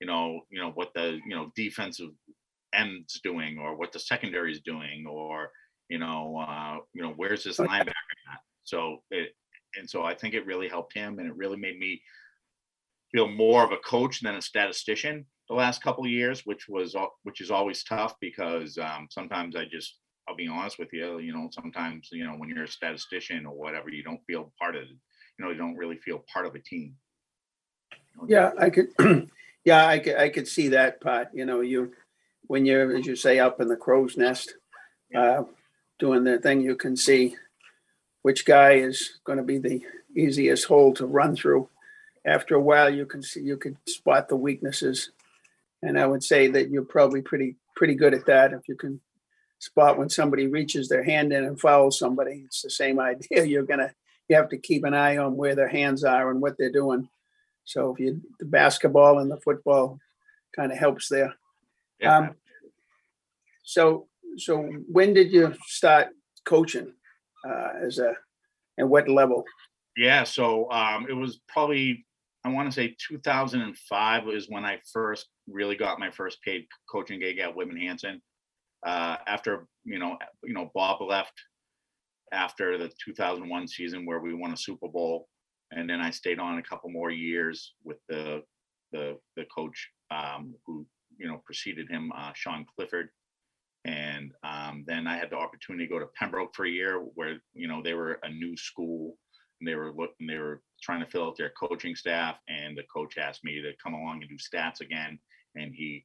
[0.00, 2.10] you know, you know, what the, you know, defensive
[2.74, 5.50] ends doing or what the secondary is doing or,
[5.88, 7.88] you know, uh, you know, where's this linebacker
[8.32, 8.40] at?
[8.64, 9.34] So it
[9.76, 12.00] and so I think it really helped him and it really made me
[13.12, 16.96] feel more of a coach than a statistician the last couple of years, which was
[17.22, 21.32] which is always tough because um, sometimes I just I'll be honest with you, you
[21.32, 24.82] know, sometimes you know when you're a statistician or whatever, you don't feel part of
[24.82, 24.88] it.
[25.38, 26.94] You know, you don't really feel part of a team.
[28.26, 28.88] Yeah, I could,
[29.64, 31.92] yeah, I could, I could see that part, you know, you,
[32.46, 34.54] when you're, as you say, up in the crow's nest,
[35.14, 35.42] uh,
[35.98, 37.36] doing the thing, you can see
[38.22, 39.82] which guy is gonna be the
[40.16, 41.68] easiest hole to run through.
[42.24, 45.10] After a while, you can see, you could spot the weaknesses.
[45.86, 48.52] And I would say that you're probably pretty, pretty good at that.
[48.52, 49.00] If you can
[49.58, 53.44] spot when somebody reaches their hand in and fouls somebody, it's the same idea.
[53.44, 53.92] You're gonna,
[54.28, 57.08] you have to keep an eye on where their hands are and what they're doing.
[57.64, 59.98] So if you, the basketball and the football
[60.54, 61.34] kind of helps there.
[62.00, 62.34] yeah, Um,
[63.62, 66.08] So, so when did you start
[66.44, 66.92] coaching
[67.48, 68.14] uh, as a,
[68.76, 69.44] and what level?
[69.96, 72.04] Yeah, so um, it was probably
[72.44, 77.18] I want to say 2005 is when I first really got my first paid coaching
[77.18, 78.20] gig at Whitman Hanson.
[78.86, 81.32] Uh, after you know, you know, Bob left
[82.32, 85.28] after the 2001 season where we won a Super Bowl,
[85.70, 88.42] and then I stayed on a couple more years with the
[88.92, 93.08] the the coach um, who you know preceded him, uh, Sean Clifford,
[93.86, 97.38] And um, then I had the opportunity to go to Pembroke for a year, where
[97.54, 99.16] you know they were a new school
[99.60, 102.82] and they were looking, they were trying to fill out their coaching staff, and the
[102.94, 105.18] coach asked me to come along and do stats again.
[105.54, 106.04] And he,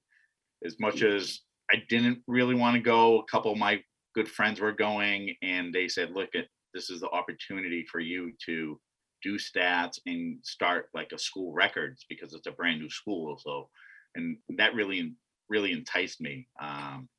[0.66, 3.84] as much as I didn't really want to go, a couple of my
[4.16, 8.32] good friends were going, and they said, "Look, at this is the opportunity for you
[8.46, 8.80] to
[9.22, 13.70] do stats and start like a school records because it's a brand new school." So,
[14.16, 15.16] and that really,
[15.50, 16.48] really enticed me.
[16.62, 17.10] Um,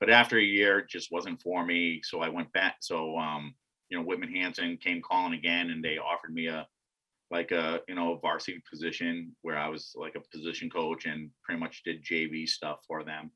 [0.00, 2.00] but after a year, it just wasn't for me.
[2.04, 2.76] So I went back.
[2.80, 3.54] So, um,
[3.88, 6.66] you know, Whitman Hanson came calling again, and they offered me a
[7.30, 11.60] like a you know varsity position where I was like a position coach and pretty
[11.60, 13.30] much did JV stuff for them.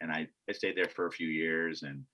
[0.00, 2.04] And I, I stayed there for a few years and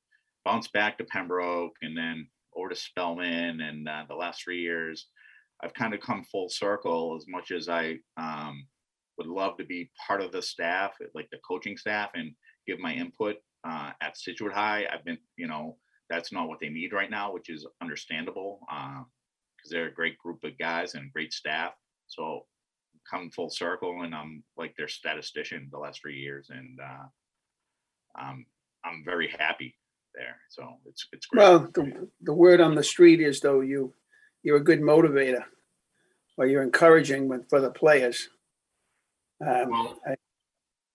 [0.44, 3.60] bounced back to Pembroke and then over to Spelman.
[3.60, 5.08] And uh, the last three years,
[5.62, 8.66] I've kind of come full circle as much as I um,
[9.18, 12.32] would love to be part of the staff, like the coaching staff, and
[12.66, 13.36] give my input
[13.68, 14.86] uh, at Scituate High.
[14.90, 15.76] I've been, you know,
[16.10, 20.44] that's not what they need right now, which is understandable because they're a great group
[20.44, 21.72] of guys and great staff.
[22.06, 22.46] So
[23.10, 28.46] come full circle, and I'm like their statistician the last three years, and uh, um,
[28.84, 29.76] I'm very happy
[30.14, 30.36] there.
[30.48, 31.42] So it's it's great.
[31.42, 33.92] Well, the, the word on the street is though you,
[34.42, 35.44] you're a good motivator
[36.36, 38.28] or you're encouraging with, for the players.
[39.44, 40.14] Um, Well, I,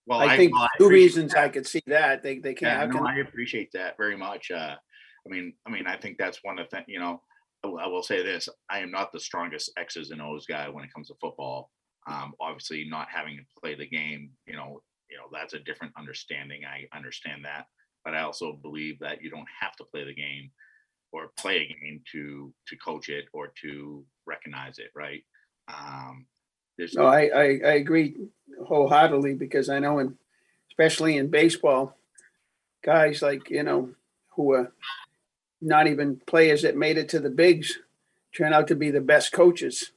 [0.05, 1.43] well, I think well, two reasons that.
[1.43, 2.23] I could see that.
[2.23, 4.51] They, they can't, how no, can, I appreciate that very much.
[4.51, 4.75] Uh,
[5.25, 7.21] I mean, I mean, I think that's one of the, you know,
[7.63, 10.93] I will- say this, I am not the strongest X's and O's guy when it
[10.93, 11.71] comes to football.
[12.07, 15.93] Um, obviously not having to play the game, you know, you know, that's a different
[15.97, 16.61] understanding.
[16.65, 17.67] I understand that.
[18.05, 20.51] But I also believe that you don't have to play the game
[21.11, 25.23] or play a game to, to coach it or to recognize it, right?
[25.67, 26.25] Um,
[26.77, 28.15] there's, no, I, I, I agree
[28.65, 30.17] wholeheartedly because I know in,
[30.71, 31.97] especially in baseball,
[32.83, 33.89] guys like, you know,
[34.35, 34.71] who are
[35.61, 37.77] not even players that made it to the bigs
[38.35, 39.91] turn out to be the best coaches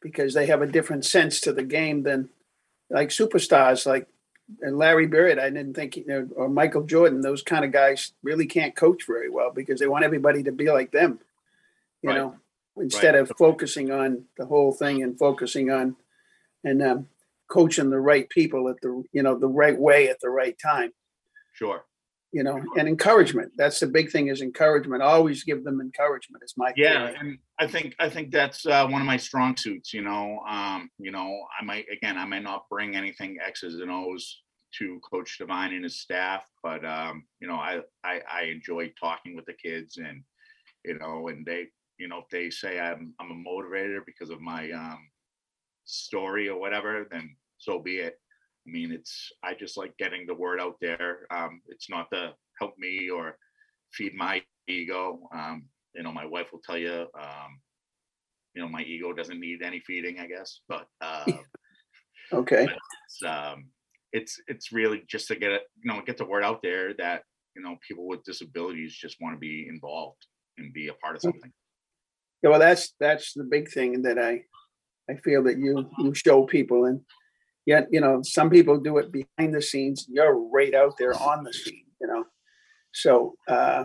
[0.00, 2.28] because they have a different sense to the game than
[2.90, 4.06] like superstars like
[4.60, 5.40] and Larry Bird.
[5.40, 9.04] I didn't think, you know, or Michael Jordan, those kind of guys really can't coach
[9.06, 11.18] very well because they want everybody to be like them,
[12.02, 12.16] you Right.
[12.16, 12.36] know,
[12.76, 15.96] instead of focusing on the whole thing and focusing on
[16.62, 17.08] and um,
[17.48, 20.92] coaching the right people at the, you know, the right way at the right time
[21.52, 21.84] sure.
[22.36, 23.50] You know, and encouragement.
[23.56, 25.02] That's the big thing is encouragement.
[25.02, 26.44] Always give them encouragement.
[26.44, 27.16] Is my Yeah, theory.
[27.18, 29.94] and I think I think that's uh, one of my strong suits.
[29.94, 33.90] You know, um, you know, I might again, I might not bring anything X's and
[33.90, 34.42] O's
[34.78, 39.34] to Coach Devine and his staff, but um, you know, I, I I enjoy talking
[39.34, 40.22] with the kids, and
[40.84, 44.42] you know, and they, you know, if they say I'm I'm a motivator because of
[44.42, 45.08] my um,
[45.86, 48.20] story or whatever, then so be it.
[48.66, 51.26] I mean, it's I just like getting the word out there.
[51.30, 53.36] Um, it's not to help me or
[53.92, 55.20] feed my ego.
[55.32, 57.60] Um, you know, my wife will tell you, um,
[58.54, 60.60] you know, my ego doesn't need any feeding, I guess.
[60.68, 61.24] But uh,
[62.32, 62.64] Okay.
[62.64, 63.66] it's um,
[64.12, 67.22] it's it's really just to get it, you know, get the word out there that
[67.54, 70.26] you know people with disabilities just want to be involved
[70.58, 71.52] and be a part of something.
[72.42, 74.42] Yeah, well, that's that's the big thing that I
[75.08, 77.00] I feel that you you show people, and
[77.66, 80.06] yet you know some people do it behind the scenes.
[80.08, 82.24] You're right out there on the scene, you know.
[82.92, 83.84] So, uh,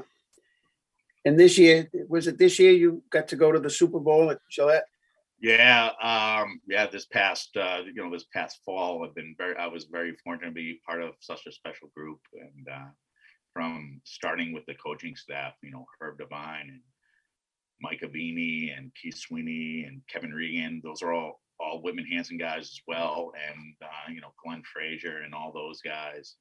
[1.26, 4.32] and this year was it this year you got to go to the Super Bowl
[4.32, 4.86] at Gillette?
[5.41, 6.86] Yeah, um, yeah.
[6.86, 10.50] This past, uh, you know, this past fall, I've been very, I was very fortunate
[10.50, 12.89] to be part of such a special group, and uh,
[13.52, 16.82] from starting with the coaching staff, you know, Herb Devine and
[17.82, 20.80] Mike Avini and Keith Sweeney and Kevin Regan.
[20.84, 25.21] Those are all all Whitman Hanson guys as well, and uh, you know, Glenn Frazier
[25.21, 26.36] and all those guys.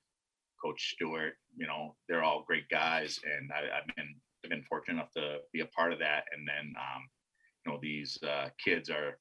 [0.63, 4.95] Coach Stewart, you know, they're all great guys, and I, I've been I've been fortunate
[4.95, 6.75] enough to be a part of that, and then.
[6.77, 7.09] Um,
[7.65, 9.19] you know these uh, kids are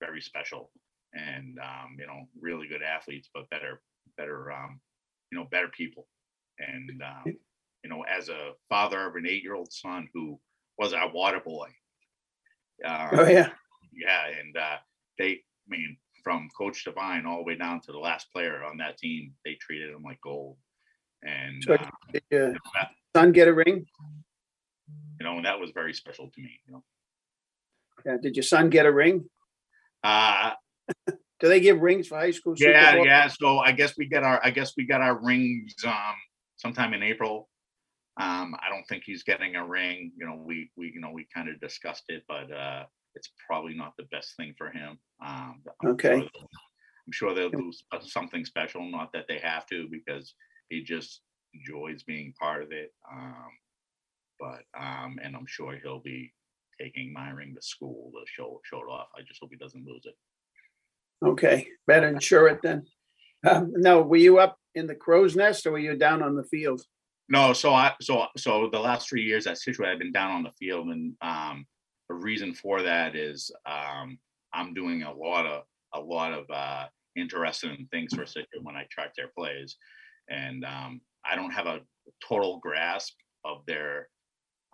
[0.00, 0.70] very special
[1.12, 3.80] and um, you know really good athletes but better
[4.16, 4.80] better um,
[5.30, 6.06] you know better people
[6.58, 7.34] and um,
[7.82, 10.38] you know as a father of an eight year old son who
[10.78, 11.68] was our water boy
[12.86, 13.50] uh, Oh yeah,
[13.92, 14.76] yeah and uh,
[15.18, 18.78] they i mean from coach Devine all the way down to the last player on
[18.78, 20.56] that team they treated him like gold
[21.22, 23.86] and So- uh, did your you know, son get a ring?
[25.20, 26.84] you know and that was very special to me you know
[28.06, 29.24] Yeah, did your son get a ring?
[30.02, 30.52] uh
[31.40, 32.54] Do they give rings for high school?
[32.56, 33.28] Yeah, yeah.
[33.28, 36.16] So I guess we get our I guess we got our rings um
[36.56, 37.48] sometime in April.
[38.16, 40.12] Um, I don't think he's getting a ring.
[40.16, 43.74] You know, we we you know we kind of discussed it, but uh it's probably
[43.74, 44.98] not the best thing for him.
[45.24, 46.18] Um I'm Okay.
[46.20, 46.28] Sure,
[47.06, 50.34] I'm sure they'll do something special, not that they have to, because
[50.70, 51.20] he just
[51.52, 52.92] enjoys being part of it.
[53.12, 53.50] Um,
[54.40, 56.32] but um, and I'm sure he'll be
[56.80, 59.08] taking my ring to school to show show it off.
[59.16, 60.16] I just hope he doesn't lose it.
[61.24, 62.86] Okay, better insure it then.
[63.46, 66.44] Um, no, were you up in the crow's nest or were you down on the
[66.44, 66.82] field?
[67.28, 70.42] No, so I so so the last three years at Scituate, I've been down on
[70.42, 71.66] the field, and um,
[72.08, 74.18] the reason for that is um,
[74.52, 75.62] I'm doing a lot of
[75.94, 76.86] a lot of uh,
[77.16, 79.76] interesting things for Scituate when I track their plays,
[80.28, 81.80] and um, I don't have a
[82.26, 83.14] total grasp
[83.44, 84.08] of their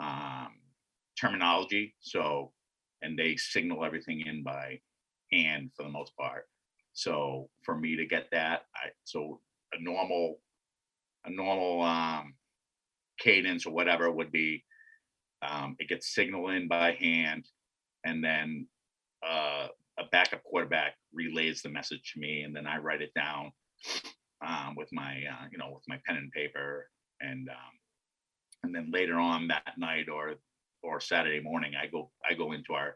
[0.02, 0.48] um,
[1.20, 1.94] terminology.
[2.00, 2.52] So,
[3.02, 4.80] and they signal everything in by
[5.32, 6.46] hand for the most part.
[6.92, 9.40] So for me to get that, I so
[9.72, 10.40] a normal
[11.24, 12.34] a normal um,
[13.18, 14.64] cadence or whatever would be
[15.42, 17.46] um, it gets signaled in by hand
[18.04, 18.66] and then
[19.26, 23.52] uh, a backup quarterback relays the message to me and then i write it down
[24.46, 26.88] um, with my uh, you know with my pen and paper
[27.20, 27.72] and um,
[28.62, 30.34] and then later on that night or
[30.82, 32.94] or saturday morning i go i go into our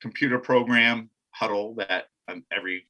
[0.00, 1.08] computer program
[1.40, 2.86] Hudl that um, every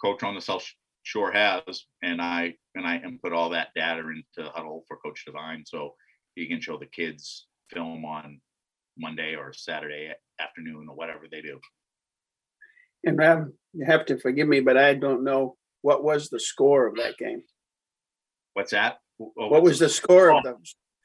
[0.00, 0.66] coach on the south
[1.02, 5.64] shore has and i and i input all that data into Hudl for coach Devine
[5.66, 5.94] so
[6.34, 8.40] he can show the kids film on
[8.96, 11.58] monday or saturday afternoon or whatever they do
[13.04, 16.86] And um, you have to forgive me, but I don't know what was the score
[16.86, 17.42] of that game.
[18.54, 20.56] what's that Oh, What was the score of the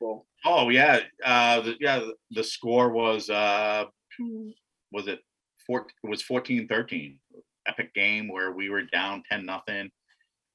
[0.01, 1.99] well, Oh yeah, uh, the, yeah.
[1.99, 3.85] The, the score was uh,
[4.91, 5.19] was it
[5.67, 5.87] four?
[6.03, 7.17] It was 14-13.
[7.67, 9.91] Epic game where we were down ten nothing,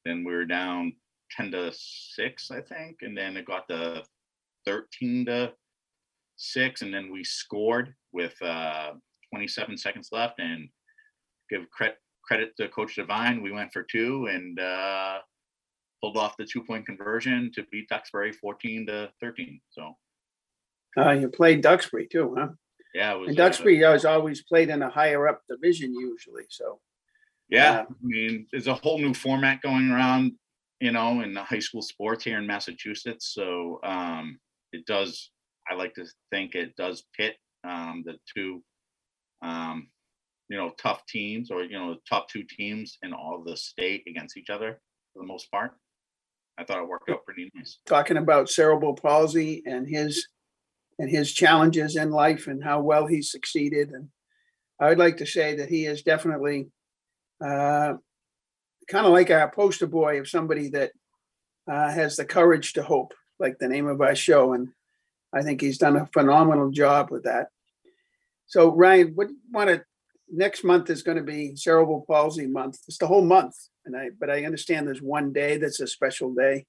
[0.04, 0.94] then we were down
[1.30, 4.02] ten to six, I think, and then it got to
[4.66, 5.52] thirteen to
[6.36, 8.92] six, and then we scored with uh,
[9.30, 10.38] twenty seven seconds left.
[10.38, 10.68] And
[11.50, 15.18] give credit credit to Coach Devine, we went for two and uh,
[16.00, 19.60] pulled off the two point conversion to beat Duxbury fourteen to thirteen.
[19.70, 19.96] So.
[20.96, 22.48] uh, you played Duxbury too, huh?
[22.94, 23.28] Yeah, it was.
[23.30, 26.80] And uh, Duxbury has always played in a higher up division usually, so.
[27.48, 27.82] yeah, yeah.
[27.82, 30.32] I mean, there's a whole new format going around,
[30.80, 33.32] you know, in the high school sports here in Massachusetts.
[33.34, 34.38] So um,
[34.72, 35.30] it does.
[35.68, 38.62] I like to think it does pit um, the two,
[39.42, 39.88] um,
[40.48, 44.02] you know, tough teams or you know, the top two teams in all the state
[44.06, 44.80] against each other
[45.12, 45.72] for the most part.
[46.58, 47.78] I thought it worked out pretty nice.
[47.86, 50.28] talking about cerebral palsy and his
[50.98, 53.90] and his challenges in life and how well he succeeded.
[53.90, 54.08] And
[54.78, 56.68] I would like to say that he is definitely
[57.44, 57.94] uh,
[58.88, 60.92] kind of like our poster boy of somebody that
[61.68, 64.52] uh, has the courage to hope, like the name of our show.
[64.52, 64.68] And
[65.34, 67.48] I think he's done a phenomenal job with that.
[68.46, 69.84] So Ryan, what want to
[70.30, 72.78] next month is going to be cerebral palsy month.
[72.86, 76.32] It's the whole month, and I but I understand there's one day that's a special
[76.32, 76.66] day.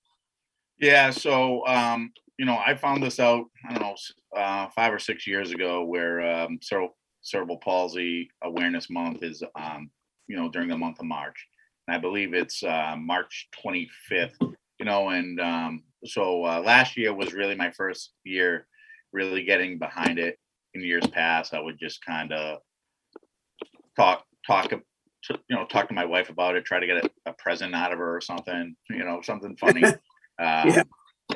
[0.79, 4.99] Yeah, so um, you know, I found this out, I don't know, uh, five or
[4.99, 9.89] six years ago, where um, cerebral cerebral palsy awareness month is, um,
[10.27, 11.47] you know, during the month of March,
[11.87, 14.55] and I believe it's uh, March 25th.
[14.79, 18.67] You know, and um, so uh, last year was really my first year
[19.11, 20.37] really getting behind it.
[20.73, 22.59] In years past, I would just kind of
[23.95, 24.81] talk talk to,
[25.29, 27.93] you know talk to my wife about it, try to get a, a present out
[27.93, 29.83] of her or something, you know, something funny.
[30.37, 30.83] Um, Yeah.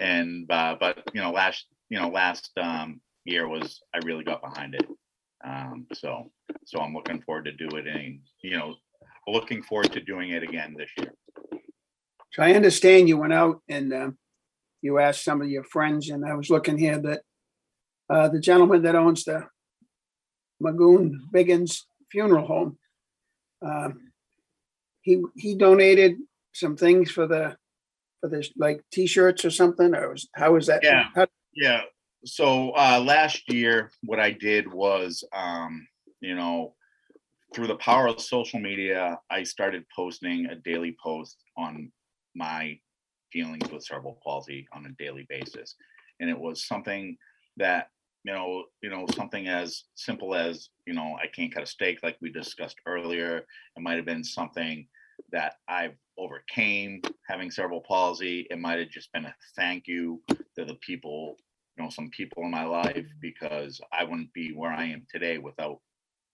[0.02, 4.42] And uh, but you know, last you know last um, year was I really got
[4.42, 4.86] behind it.
[5.42, 6.32] Um, so
[6.66, 8.76] so I'm looking forward to do it and you know
[9.26, 11.14] looking forward to doing it again this year.
[12.34, 14.18] So I understand you went out and um,
[14.82, 17.22] you asked some of your friends, and I was looking here that
[18.10, 19.46] uh, the gentleman that owns the
[20.62, 22.78] Magoon Biggins Funeral Home,
[23.62, 24.12] um,
[25.02, 26.18] he he donated
[26.54, 27.56] some things for the
[28.22, 30.84] for this like T-shirts or something, or was, how was that?
[30.84, 31.06] Yeah.
[31.16, 31.82] how- Yeah.
[32.26, 35.88] So uh, last year, what I did was, um,
[36.20, 36.76] you know,
[37.56, 41.92] through the power of social media, I started posting a daily post on
[42.36, 42.78] my
[43.32, 45.76] dealings with cerebral palsy on a daily basis,
[46.20, 47.18] and it was something
[47.58, 47.90] that
[48.24, 52.00] you know, you know, something as simple as you know, I can't cut a steak,
[52.04, 53.38] like we discussed earlier.
[53.38, 54.88] It might have been something
[55.32, 58.48] that I've overcame having cerebral palsy.
[58.50, 61.38] It might have just been a thank you to the people,
[61.78, 65.38] you know, some people in my life because I wouldn't be where I am today
[65.38, 65.80] without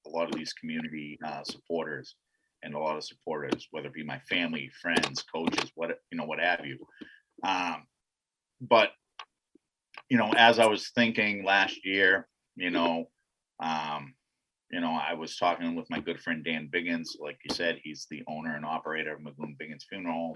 [0.08, 2.16] a lot of these community uh, supporters
[2.64, 6.26] and a lot of supporters, whether it be my family, friends, coaches, what you know,
[6.26, 6.78] what have you.
[7.44, 7.84] Um,
[8.62, 8.90] but
[10.10, 13.06] you know, as I was thinking last year, you know,
[13.62, 14.14] um,
[14.72, 17.10] you know, I was talking with my good friend Dan Biggins.
[17.20, 20.36] Like you said, he's the owner and operator of Magoon Biggins Funeral.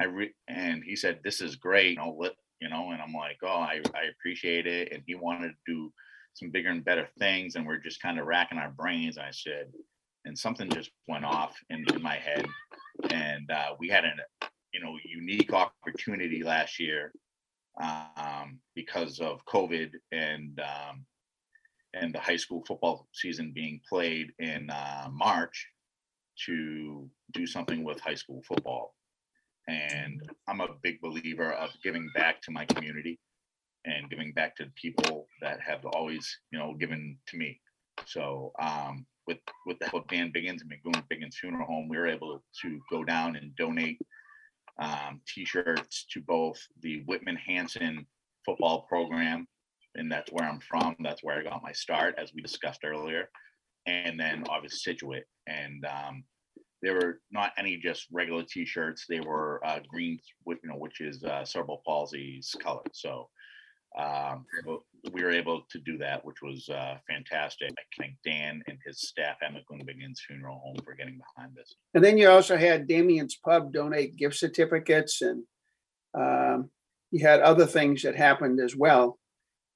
[0.00, 1.90] I re- and he said, "This is great.
[1.90, 4.92] You know, let you know, and I'm like, oh, I, I appreciate it.
[4.92, 5.92] And he wanted to do
[6.34, 7.54] some bigger and better things.
[7.54, 9.18] And we're just kind of racking our brains.
[9.18, 9.72] I said,
[10.26, 12.44] and something just went off in, in my head.
[13.10, 14.18] And uh, we had an,
[14.74, 17.12] you know, unique opportunity last year
[17.80, 21.06] um, because of COVID and um,
[21.94, 25.66] and the high school football season being played in uh, March
[26.44, 28.94] to do something with high school football.
[29.68, 33.18] And I'm a big believer of giving back to my community
[33.86, 37.60] and giving back to the people that have always, you know, given to me.
[38.04, 41.96] So um, with with the help of Dan Biggins and Magoon Biggins Funeral Home, we
[41.96, 43.98] were able to go down and donate
[44.80, 48.06] um, t-shirts to both the Whitman Hanson
[48.44, 49.46] football program,
[49.94, 50.96] and that's where I'm from.
[51.00, 53.28] That's where I got my start, as we discussed earlier,
[53.86, 55.24] and then obviously Scituate.
[55.46, 56.24] And um,
[56.82, 61.24] there were not any just regular t-shirts; they were uh, green, you know, which is
[61.24, 62.82] uh, cerebral palsy's color.
[62.92, 63.28] So
[63.96, 64.44] um,
[65.12, 67.70] we were able to do that, which was uh, fantastic.
[67.70, 71.74] I thank Dan and his staff at Magoon Biggins Funeral Home for getting behind this.
[71.94, 75.44] And then you also had Damien's Pub donate gift certificates, and
[76.14, 76.70] um,
[77.10, 79.18] you had other things that happened as well.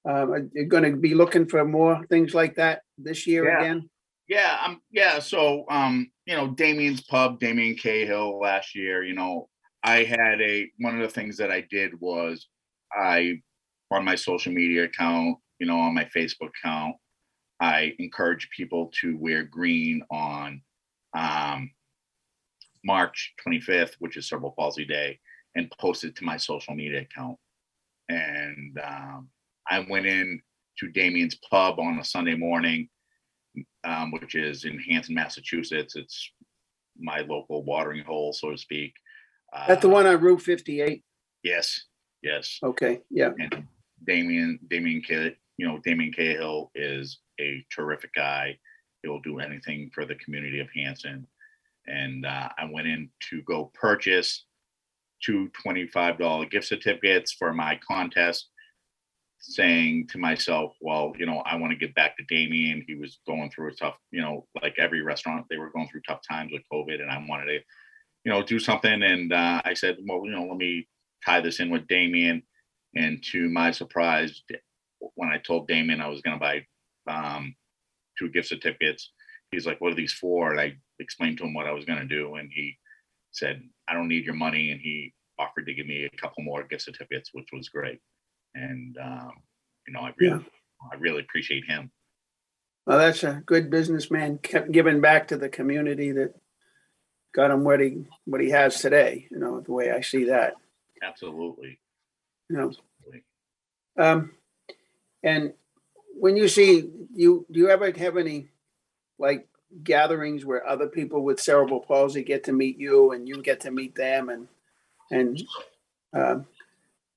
[0.08, 3.60] Um, you're going to be looking for more things like that this year Yeah.
[3.60, 3.90] again.
[4.28, 5.18] Yeah, um, yeah.
[5.18, 9.48] So, um, you know, Damien's Pub, Damien Cahill last year, you know,
[9.82, 12.46] I had a one of the things that I did was
[12.96, 13.40] I
[13.90, 16.96] on my social media account, you know, on my Facebook account,
[17.60, 20.62] I encourage people to wear green on
[21.14, 21.70] um,
[22.84, 25.18] March 25th, which is Cerebral Palsy Day,
[25.54, 27.36] and post it to my social media account.
[28.08, 29.28] And um,
[29.68, 30.40] I went in
[30.78, 32.88] to Damien's Pub on a Sunday morning
[33.84, 35.96] um, which is in Hanson, Massachusetts.
[35.96, 36.30] It's
[36.98, 38.94] my local watering hole, so to speak.
[39.52, 41.02] Uh, That's the one on Route 58.
[41.42, 41.86] Yes,
[42.22, 42.58] yes.
[42.62, 43.30] Okay, yeah.
[43.38, 43.66] And
[44.10, 48.58] Damien, Damien, K, you know, Damien Cahill is a terrific guy.
[49.04, 51.28] He'll do anything for the community of Hanson.
[51.86, 54.46] And uh, I went in to go purchase
[55.22, 58.48] two $25 gift certificates for my contest
[59.38, 62.84] saying to myself, well, you know, I want to give back to Damien.
[62.88, 66.02] He was going through a tough, you know, like every restaurant, they were going through
[66.08, 67.60] tough times with COVID, and I wanted to,
[68.24, 69.04] you know, do something.
[69.04, 70.88] And uh, I said, well, you know, let me
[71.24, 72.42] tie this in with Damien.
[72.94, 74.42] And to my surprise,
[75.14, 76.66] when I told Damien I was going to buy
[77.06, 77.54] um,
[78.18, 79.12] two gift certificates,
[79.52, 82.00] he's like, "What are these for?" And I explained to him what I was going
[82.00, 82.76] to do, and he
[83.30, 86.64] said, "I don't need your money," and he offered to give me a couple more
[86.64, 88.00] gift certificates, which was great
[88.54, 89.32] and um,
[89.86, 90.44] you know, I really,
[90.92, 91.90] I really appreciate him.
[92.86, 96.34] Well, that's a good businessman, kept giving back to the community that
[97.34, 100.54] got him what he, what he has today, you know, the way I see that,
[101.02, 101.78] Absolutely.
[102.50, 103.22] Absolutely.
[103.98, 104.32] Um,
[105.22, 105.52] and
[106.18, 108.48] when you see, you, do you ever have any
[109.18, 109.46] like
[109.84, 113.70] gatherings where other people with cerebral palsy get to meet you and you get to
[113.70, 114.48] meet them and,
[115.10, 115.42] and,
[116.12, 116.46] um,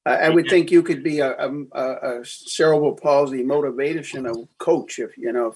[0.05, 5.17] I, would think you could be a, a, a a cerebral palsy motivational coach if,
[5.17, 5.55] you know,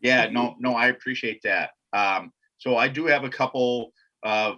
[0.00, 1.70] Yeah, no, no, I appreciate that.
[1.92, 3.92] Um, so I do have a couple
[4.24, 4.56] of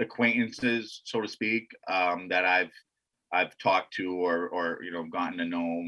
[0.00, 2.72] acquaintances, so to speak, um, that I've
[3.32, 5.84] I've talked to or or you know gotten to know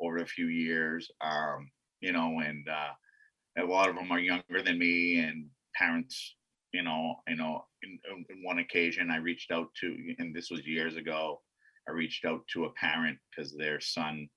[0.00, 1.10] over a few years.
[1.20, 1.70] Um,
[2.00, 6.36] you know, and uh, a lot of them are younger than me and parents.
[6.72, 10.50] You know, you know, in, in in one occasion I reached out to, and this
[10.50, 11.40] was years ago.
[11.88, 14.28] I reached out to a parent because their son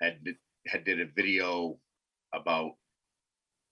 [0.00, 0.18] had
[0.66, 1.78] had did a video
[2.34, 2.72] about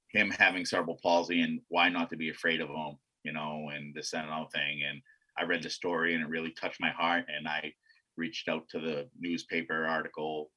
[0.08, 3.94] him having cerebral palsy and why not to be afraid of him, you know, and
[3.94, 4.82] this and another thing.
[4.88, 5.00] And
[5.38, 7.24] I read the story and it really touched my heart.
[7.28, 7.72] And I
[8.16, 10.50] reached out to the newspaper article,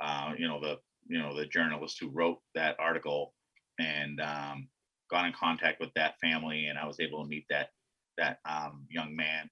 [0.00, 0.78] uh, you know, the
[1.08, 3.34] you know the journalist who wrote that article,
[3.78, 4.68] and um,
[5.10, 7.68] got in contact with that family, and I was able to meet that
[8.18, 9.48] that um, young man.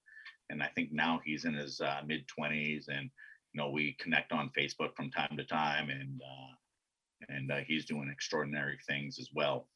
[0.50, 3.10] And I think now he's in his uh, mid twenties, and
[3.52, 6.54] you know we connect on Facebook from time to time, and uh,
[7.28, 9.68] and uh, he's doing extraordinary things as well.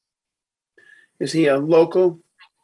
[1.18, 2.20] is he a local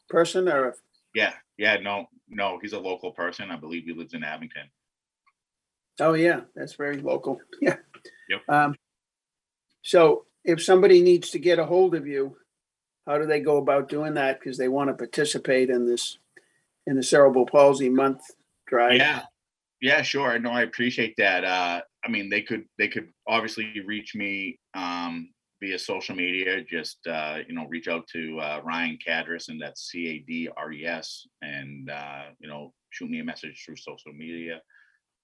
[0.08, 0.74] person or, a-
[1.14, 3.50] Yeah, yeah, no, no, he's a local person.
[3.50, 4.68] I believe he lives in Abington.
[6.00, 7.40] Oh yeah, that's very local.
[7.60, 7.76] Yeah.
[8.28, 8.40] Yep.
[8.48, 8.74] Um,
[9.82, 12.36] so if somebody needs to get a hold of you,
[13.06, 14.40] how do they go about doing that?
[14.40, 16.18] Because they want to participate in this,
[16.86, 18.20] in the cerebral palsy month
[18.66, 18.96] drive.
[18.96, 19.22] Yeah,
[19.80, 20.38] yeah, sure.
[20.38, 21.44] No, I appreciate that.
[21.44, 25.28] Uh, I mean, they could they could obviously reach me um,
[25.60, 26.62] via social media.
[26.62, 30.48] Just uh, you know, reach out to uh, Ryan Cadres, and that's C A D
[30.56, 34.60] R E S, and uh, you know, shoot me a message through social media.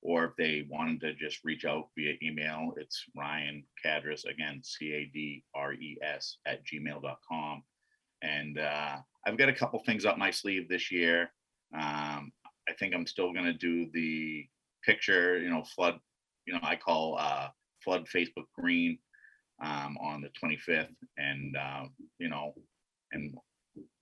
[0.03, 4.93] Or if they wanted to just reach out via email, it's Ryan Cadres, again, C
[4.93, 7.63] A D R E S at gmail.com.
[8.23, 8.97] And uh,
[9.27, 11.33] I've got a couple things up my sleeve this year.
[11.75, 12.33] Um,
[12.69, 14.45] I think I'm still going to do the
[14.85, 15.99] picture, you know, flood,
[16.47, 17.49] you know, I call uh,
[17.83, 18.99] flood Facebook green
[19.63, 20.89] um, on the 25th.
[21.17, 21.85] And, uh,
[22.19, 22.55] you know,
[23.13, 23.35] and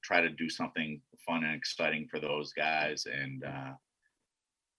[0.03, 3.07] try to do something fun and exciting for those guys.
[3.07, 3.72] And uh,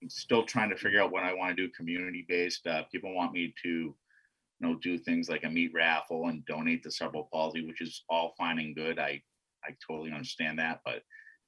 [0.07, 2.65] still trying to figure out what I want to do community based.
[2.65, 3.95] Uh, people want me to, you
[4.59, 8.33] know, do things like a meat raffle and donate to cerebral palsy, which is all
[8.37, 8.99] fine and good.
[8.99, 9.21] I
[9.63, 11.03] I totally understand that, but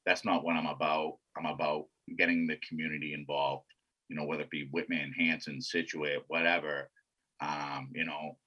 [0.05, 1.17] that's not what I'm about.
[1.37, 1.85] I'm about
[2.17, 3.65] getting the community involved.
[4.09, 6.89] You know, whether it be Whitman, Hanson, Scituate, whatever.
[7.41, 8.37] Um, you know,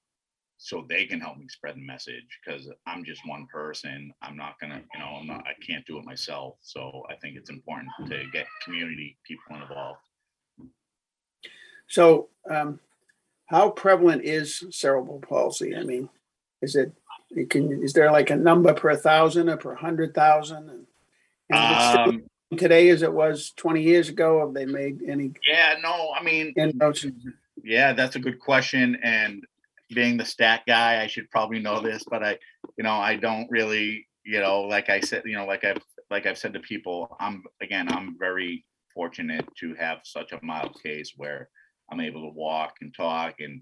[0.57, 4.13] so they can help me spread the message because I'm just one person.
[4.21, 6.55] I'm not gonna, you know, I'm not, I can't do it myself.
[6.61, 9.99] So I think it's important to get community people involved.
[11.87, 12.79] So, um,
[13.45, 15.75] how prevalent is cerebral palsy?
[15.75, 16.09] I mean,
[16.61, 16.91] is it,
[17.29, 20.69] it can, is there like a number per thousand or per hundred thousand?
[20.69, 20.87] And
[21.49, 22.23] and still Um,
[22.57, 26.53] Today as it was twenty years ago, have they made any yeah, no, I mean,
[26.55, 27.05] inroads?
[27.61, 28.97] Yeah, that's a good question.
[29.03, 29.45] And
[29.89, 32.37] being the stat guy, I should probably know this, but I,
[32.77, 36.25] you know, I don't really, you know, like I said, you know, like I've like
[36.25, 41.13] I've said to people, I'm again, I'm very fortunate to have such a mild case
[41.17, 41.49] where
[41.91, 43.61] I'm able to walk and talk and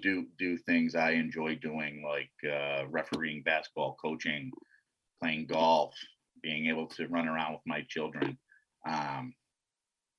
[0.00, 4.50] do do things I enjoy doing, like uh, refereeing basketball, coaching,
[5.22, 5.94] playing golf,
[6.42, 8.38] being able to run around with my children.
[8.88, 9.34] Um,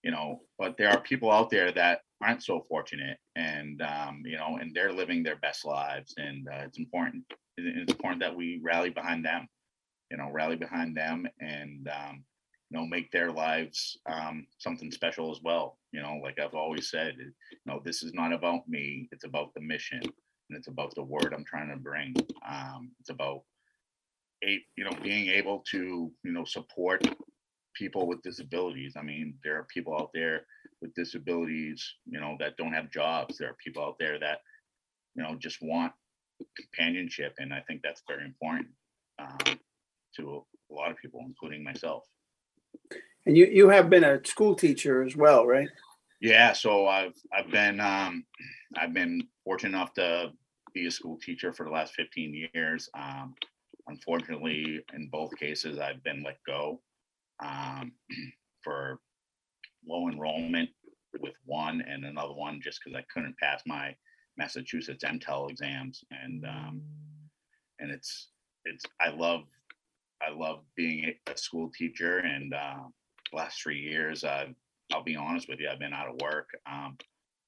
[0.05, 4.37] you know but there are people out there that aren't so fortunate and um, you
[4.37, 7.23] know and they're living their best lives and uh, it's important
[7.57, 9.47] it's important that we rally behind them
[10.11, 12.23] you know rally behind them and um,
[12.69, 15.77] you know make their lives um, something special as well.
[15.91, 17.31] You know like i've always said you
[17.65, 21.33] know this is not about me it's about the mission and it's about the word
[21.33, 22.13] i'm trying to bring.
[22.47, 23.41] Um, it's about
[24.43, 27.01] a, you know being able to you know support
[27.75, 28.95] people with disabilities.
[28.97, 30.45] I mean, there are people out there
[30.81, 33.37] with disabilities, you know, that don't have jobs.
[33.37, 34.39] There are people out there that,
[35.15, 35.93] you know, just want
[36.55, 38.67] companionship, and I think that's very important
[39.19, 39.59] um,
[40.17, 42.03] to a lot of people, including myself.
[43.25, 45.69] And you, you have been a school teacher as well, right?
[46.21, 48.25] Yeah, so I've I've been um,
[48.77, 50.31] I've been fortunate enough to
[50.73, 52.89] be a school teacher for the last 15 years.
[52.97, 53.35] Um,
[53.87, 56.81] unfortunately, in both cases, I've been let go
[57.43, 57.91] um,
[58.63, 58.99] for
[59.87, 60.69] low enrollment
[61.21, 63.95] with one and another one just because I couldn't pass my
[64.37, 66.03] Massachusetts MTEL exams.
[66.11, 66.81] And um,
[67.79, 68.29] and it's
[68.65, 69.43] it's I love
[70.25, 72.19] I love being a- school teacher.
[72.19, 72.83] And uh,
[73.33, 74.45] last three years uh,
[74.93, 76.49] I'll be honest with you I've been out of work.
[76.69, 76.97] Um,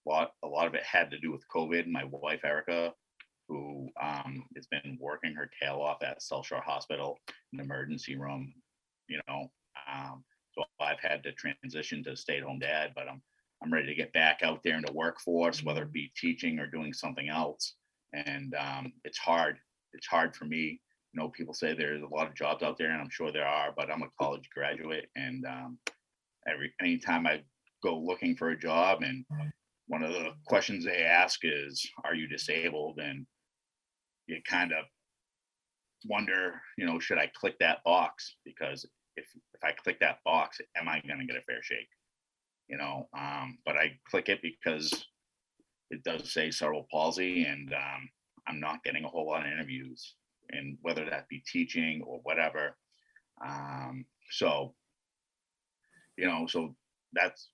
[0.06, 1.88] a lot a lot of it had to do with COVID.
[1.88, 2.94] My wife Erica
[3.50, 7.18] who um, has been working her tail off at South Shore Hospital
[7.54, 8.54] an emergency room
[9.08, 9.50] you know
[9.92, 10.24] um,
[10.54, 13.22] so I've had to transition to stay-at-home dad, but I'm
[13.62, 16.68] I'm ready to get back out there in the workforce, whether it be teaching or
[16.68, 17.74] doing something else.
[18.14, 19.58] And um, it's hard.
[19.94, 20.80] It's hard for me.
[21.14, 23.48] You know, people say there's a lot of jobs out there, and I'm sure there
[23.48, 25.80] are, but I'm a college graduate, and um,
[26.48, 27.42] every anytime I
[27.84, 29.26] go looking for a job, and
[29.88, 33.26] one of the questions they ask is, "Are you disabled?" and
[34.28, 34.86] you kind of
[36.06, 38.36] wonder, you know, should I click that box?
[38.46, 38.86] Because
[39.18, 41.90] if if I click that box, am I going to get a fair shake?
[42.70, 45.06] You know, um, but I click it because
[45.90, 48.10] it does say cerebral palsy, and um,
[48.48, 50.16] I'm not getting a whole lot of interviews,
[50.52, 52.78] and whether that be teaching or whatever.
[53.46, 54.74] Um, so,
[56.18, 56.76] you know, so
[57.14, 57.50] that's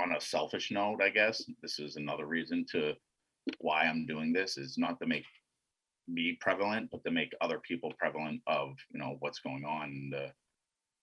[0.00, 1.42] on a selfish note, I guess.
[1.62, 2.94] This is another reason to
[3.58, 5.24] why I'm doing this is not to make
[6.08, 10.10] me prevalent, but to make other people prevalent of you know what's going on in
[10.10, 10.30] the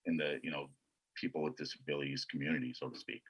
[0.06, 0.70] in the you know
[1.16, 3.22] people with disabilities community, so to speak.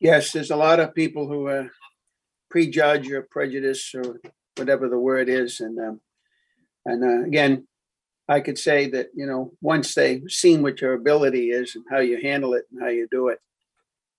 [0.00, 1.68] Yes, there's a lot of people who uh,
[2.50, 4.20] prejudge or prejudice or
[4.56, 6.00] whatever the word is, and um,
[6.84, 7.66] and uh, again,
[8.28, 11.98] I could say that you know once they've seen what your ability is and how
[11.98, 13.38] you handle it and how you do it,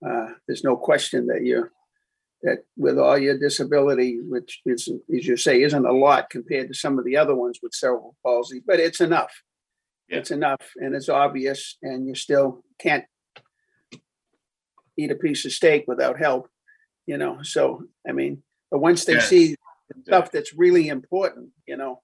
[0.06, 1.72] uh, there's no question that you're
[2.43, 6.74] that with all your disability, which is as you say isn't a lot compared to
[6.74, 9.32] some of the other ones with cerebral palsy, but it's enough.
[10.10, 10.18] Yeah.
[10.20, 13.05] It's enough, and it's obvious, and you still can't
[14.97, 16.49] eat a piece of steak without help,
[17.05, 17.39] you know.
[17.43, 19.20] So I mean, but once they Yeah.
[19.20, 19.55] see
[20.03, 22.01] stuff that's really important, you know,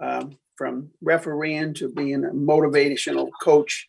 [0.00, 3.88] um, from refereeing to being a motivational coach,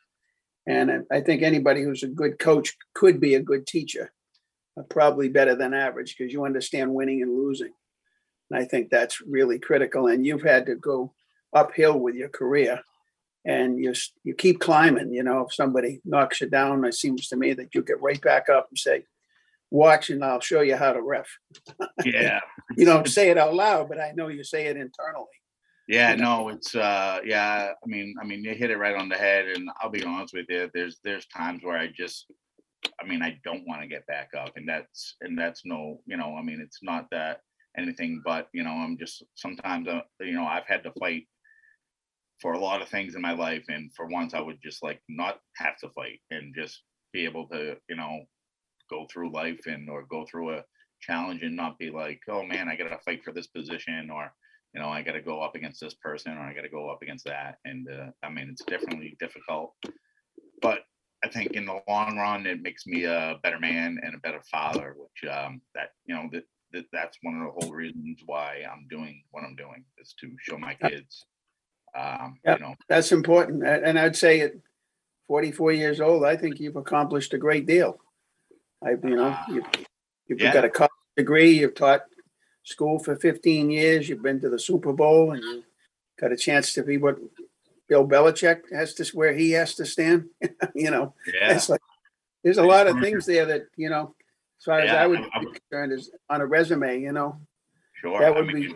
[0.67, 4.11] and I, think anybody who's a good coach could be a good teacher.
[4.75, 7.71] are probably better than average because you understand winning and losing.
[8.49, 10.07] And I think that's really critical.
[10.07, 11.13] And you've had to go
[11.53, 12.81] uphill with your career
[13.45, 15.13] and you you keep climbing.
[15.13, 18.21] You know, if somebody knocks you down, it seems to me that you get right
[18.21, 19.05] back up and say,
[19.71, 21.27] "Watch, and I'll show you how to ref."
[22.05, 22.39] Yeah.
[22.77, 25.27] You don't say it out loud, but I know you say it internally.
[25.87, 29.15] Yeah, no, it's uh yeah, I mean, I mean you hit it right on the
[29.15, 32.31] head and I'll be honest with you, there's there's times where I just
[33.01, 36.17] I mean, I don't want to get back up and that's and that's no, you
[36.17, 37.41] know, I mean, it's not that
[37.77, 41.27] anything but, you know, I'm just sometimes uh, you know, I've had to fight
[42.41, 45.01] for a lot of things in my life and for once I would just like
[45.07, 46.81] not have to fight and just
[47.13, 48.25] be able to, you know,
[48.89, 50.63] go through life and or go through a
[51.01, 54.33] challenge and not be like, oh man, I got to fight for this position or
[54.73, 56.89] you know, I got to go up against this person or I got to go
[56.89, 57.57] up against that.
[57.63, 59.75] And uh, I mean, it's definitely difficult,
[60.61, 60.79] but
[61.23, 64.41] I think in the long run, it makes me a better man and a better
[64.51, 68.63] father, which um, that, you know, that, that that's one of the whole reasons why
[68.69, 71.25] I'm doing what I'm doing is to show my kids,
[71.95, 72.55] um, Yeah.
[72.55, 73.63] you know, That's important.
[73.65, 74.53] And I'd say at
[75.27, 77.99] 44 years old, I think you've accomplished a great deal.
[78.83, 79.65] I, you know, you've,
[80.27, 80.53] you've Yeah.
[80.53, 82.03] got a college degree, you've taught
[82.63, 85.63] school for 15 years, you've been to the Super Bowl and you
[86.19, 87.17] got a chance to be what
[87.87, 90.29] Bill Belichick has to, where he has to stand,
[90.75, 91.81] you know, yeah, it's like,
[92.43, 94.15] there's a lot of things there that, you know,
[94.59, 97.39] as far as I would I'm- be concerned is on a resume, you know,
[97.93, 98.19] sure.
[98.19, 98.75] that I would mean, be,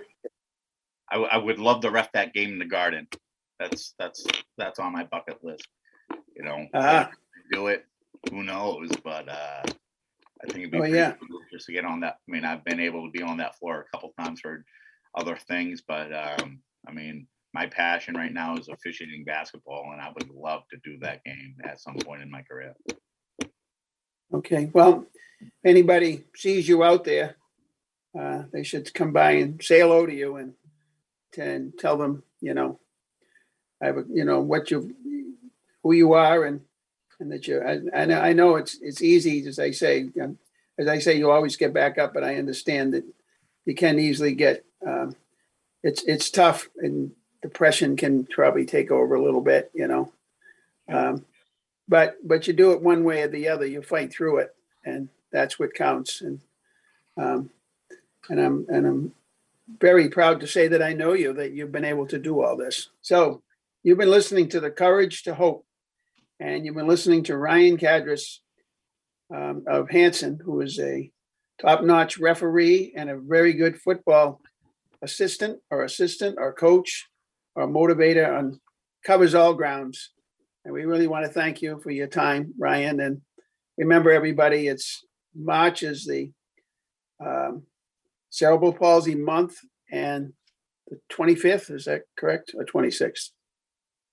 [1.09, 3.07] I, w- I would love to ref that game in the garden.
[3.59, 4.25] That's, that's,
[4.57, 5.67] that's on my bucket list,
[6.35, 7.09] you know, Ah.
[7.51, 7.85] do it,
[8.29, 11.13] who knows, but, uh, I think it'd be Oh, yeah.
[11.13, 12.17] cool just to get on that.
[12.27, 14.63] I mean, I've been able to be on that floor a couple times for
[15.15, 20.11] other things, but, um, I mean, my passion right now is officiating basketball and I
[20.13, 22.75] would love to do that game at some point in my career.
[24.33, 25.07] Okay, well,
[25.65, 27.37] anybody sees you out there,
[28.19, 30.53] uh, they should come by and say hello to you and,
[31.38, 32.80] and tell them, you know,
[33.82, 34.95] I have, a- you know, what you,
[35.84, 36.61] who you are and,
[37.19, 40.38] and that you, and, and I know it's, it's easy, as I say, um,
[40.80, 43.03] as I say, you always get back up, but I understand that
[43.65, 45.15] you can easily get, um,
[45.84, 47.11] it's, it's tough and
[47.41, 50.11] depression can probably take over a little bit, you know?
[50.89, 51.25] Um,
[51.88, 54.55] but but you do it one way or the other you fight through it
[54.86, 56.39] and that's what counts and
[57.17, 57.49] um
[58.30, 59.13] and i'm and i'm
[59.80, 62.55] very proud to say that i know you that you've been able to do all
[62.55, 63.41] this so
[63.84, 65.65] you've been listening to the courage to hope
[66.39, 68.41] and you've been listening to ryan Cadres
[69.34, 71.11] um, of hanson who is a
[71.59, 74.39] top-notch referee and a very good football
[75.01, 77.07] assistant or assistant or coach
[77.55, 78.57] or motivator and
[79.05, 80.11] covers all grounds
[80.68, 82.99] and we really want to thank you for your time, Ryan.
[82.99, 83.22] And
[83.78, 85.01] remember, everybody, it's
[85.34, 86.30] March is the
[87.26, 87.63] um,
[88.38, 89.55] cerebral palsy month
[89.91, 90.31] and
[90.89, 92.51] the 25th, is that correct?
[92.55, 93.31] Or 26th?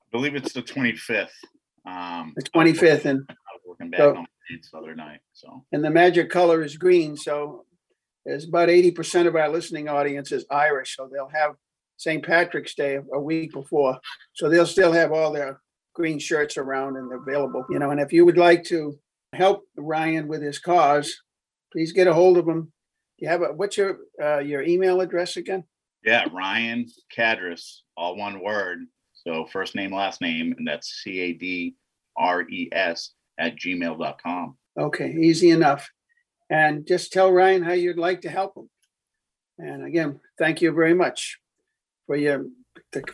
[0.03, 1.35] I believe it's the twenty-fifth.
[1.87, 3.05] Um, The 25th.
[3.05, 5.64] And, I was working back So- on dates the other night, so.
[5.72, 7.16] and the magic color is green.
[7.16, 7.64] So
[8.25, 10.97] there's about 80% of our listening audience is Irish.
[10.97, 11.55] So they'll have
[11.99, 12.25] St.
[12.25, 13.99] Patrick's Day a week before.
[14.33, 15.61] So they'll still have all their
[15.95, 17.91] green shirts around and available, you know.
[17.91, 18.99] And if you would like to
[19.33, 21.14] help Ryan with his cause,
[21.72, 22.72] please get a hold of him.
[23.19, 25.65] You have a, what's your, uh, your email address again?
[26.05, 28.81] Yeah, Ryan Cadres, all one word.
[29.12, 31.77] So first name, last name, and that's C A D
[32.17, 34.57] R E S at gmail.com.
[34.79, 35.89] Okay, easy enough.
[36.51, 38.69] And just tell Ryan how you'd like to help him.
[39.59, 41.39] And again, thank you very much
[42.07, 42.47] for your,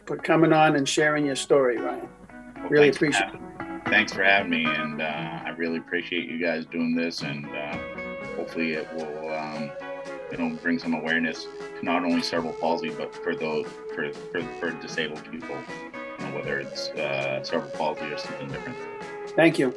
[0.06, 2.08] for coming on and sharing your story, Ryan.
[2.56, 3.50] Well, Really thanks for appreciate it.
[3.86, 7.76] Thanks for having me, and uh, I really appreciate you guys doing this, and uh,
[8.36, 9.70] hopefully it will, um,
[10.38, 14.70] know, bring some awareness to not only cerebral palsy, but for those for for, for
[14.70, 15.56] disabled people,
[16.18, 18.78] you know, whether it's uh, cerebral palsy or something different.
[19.36, 19.74] Thank you.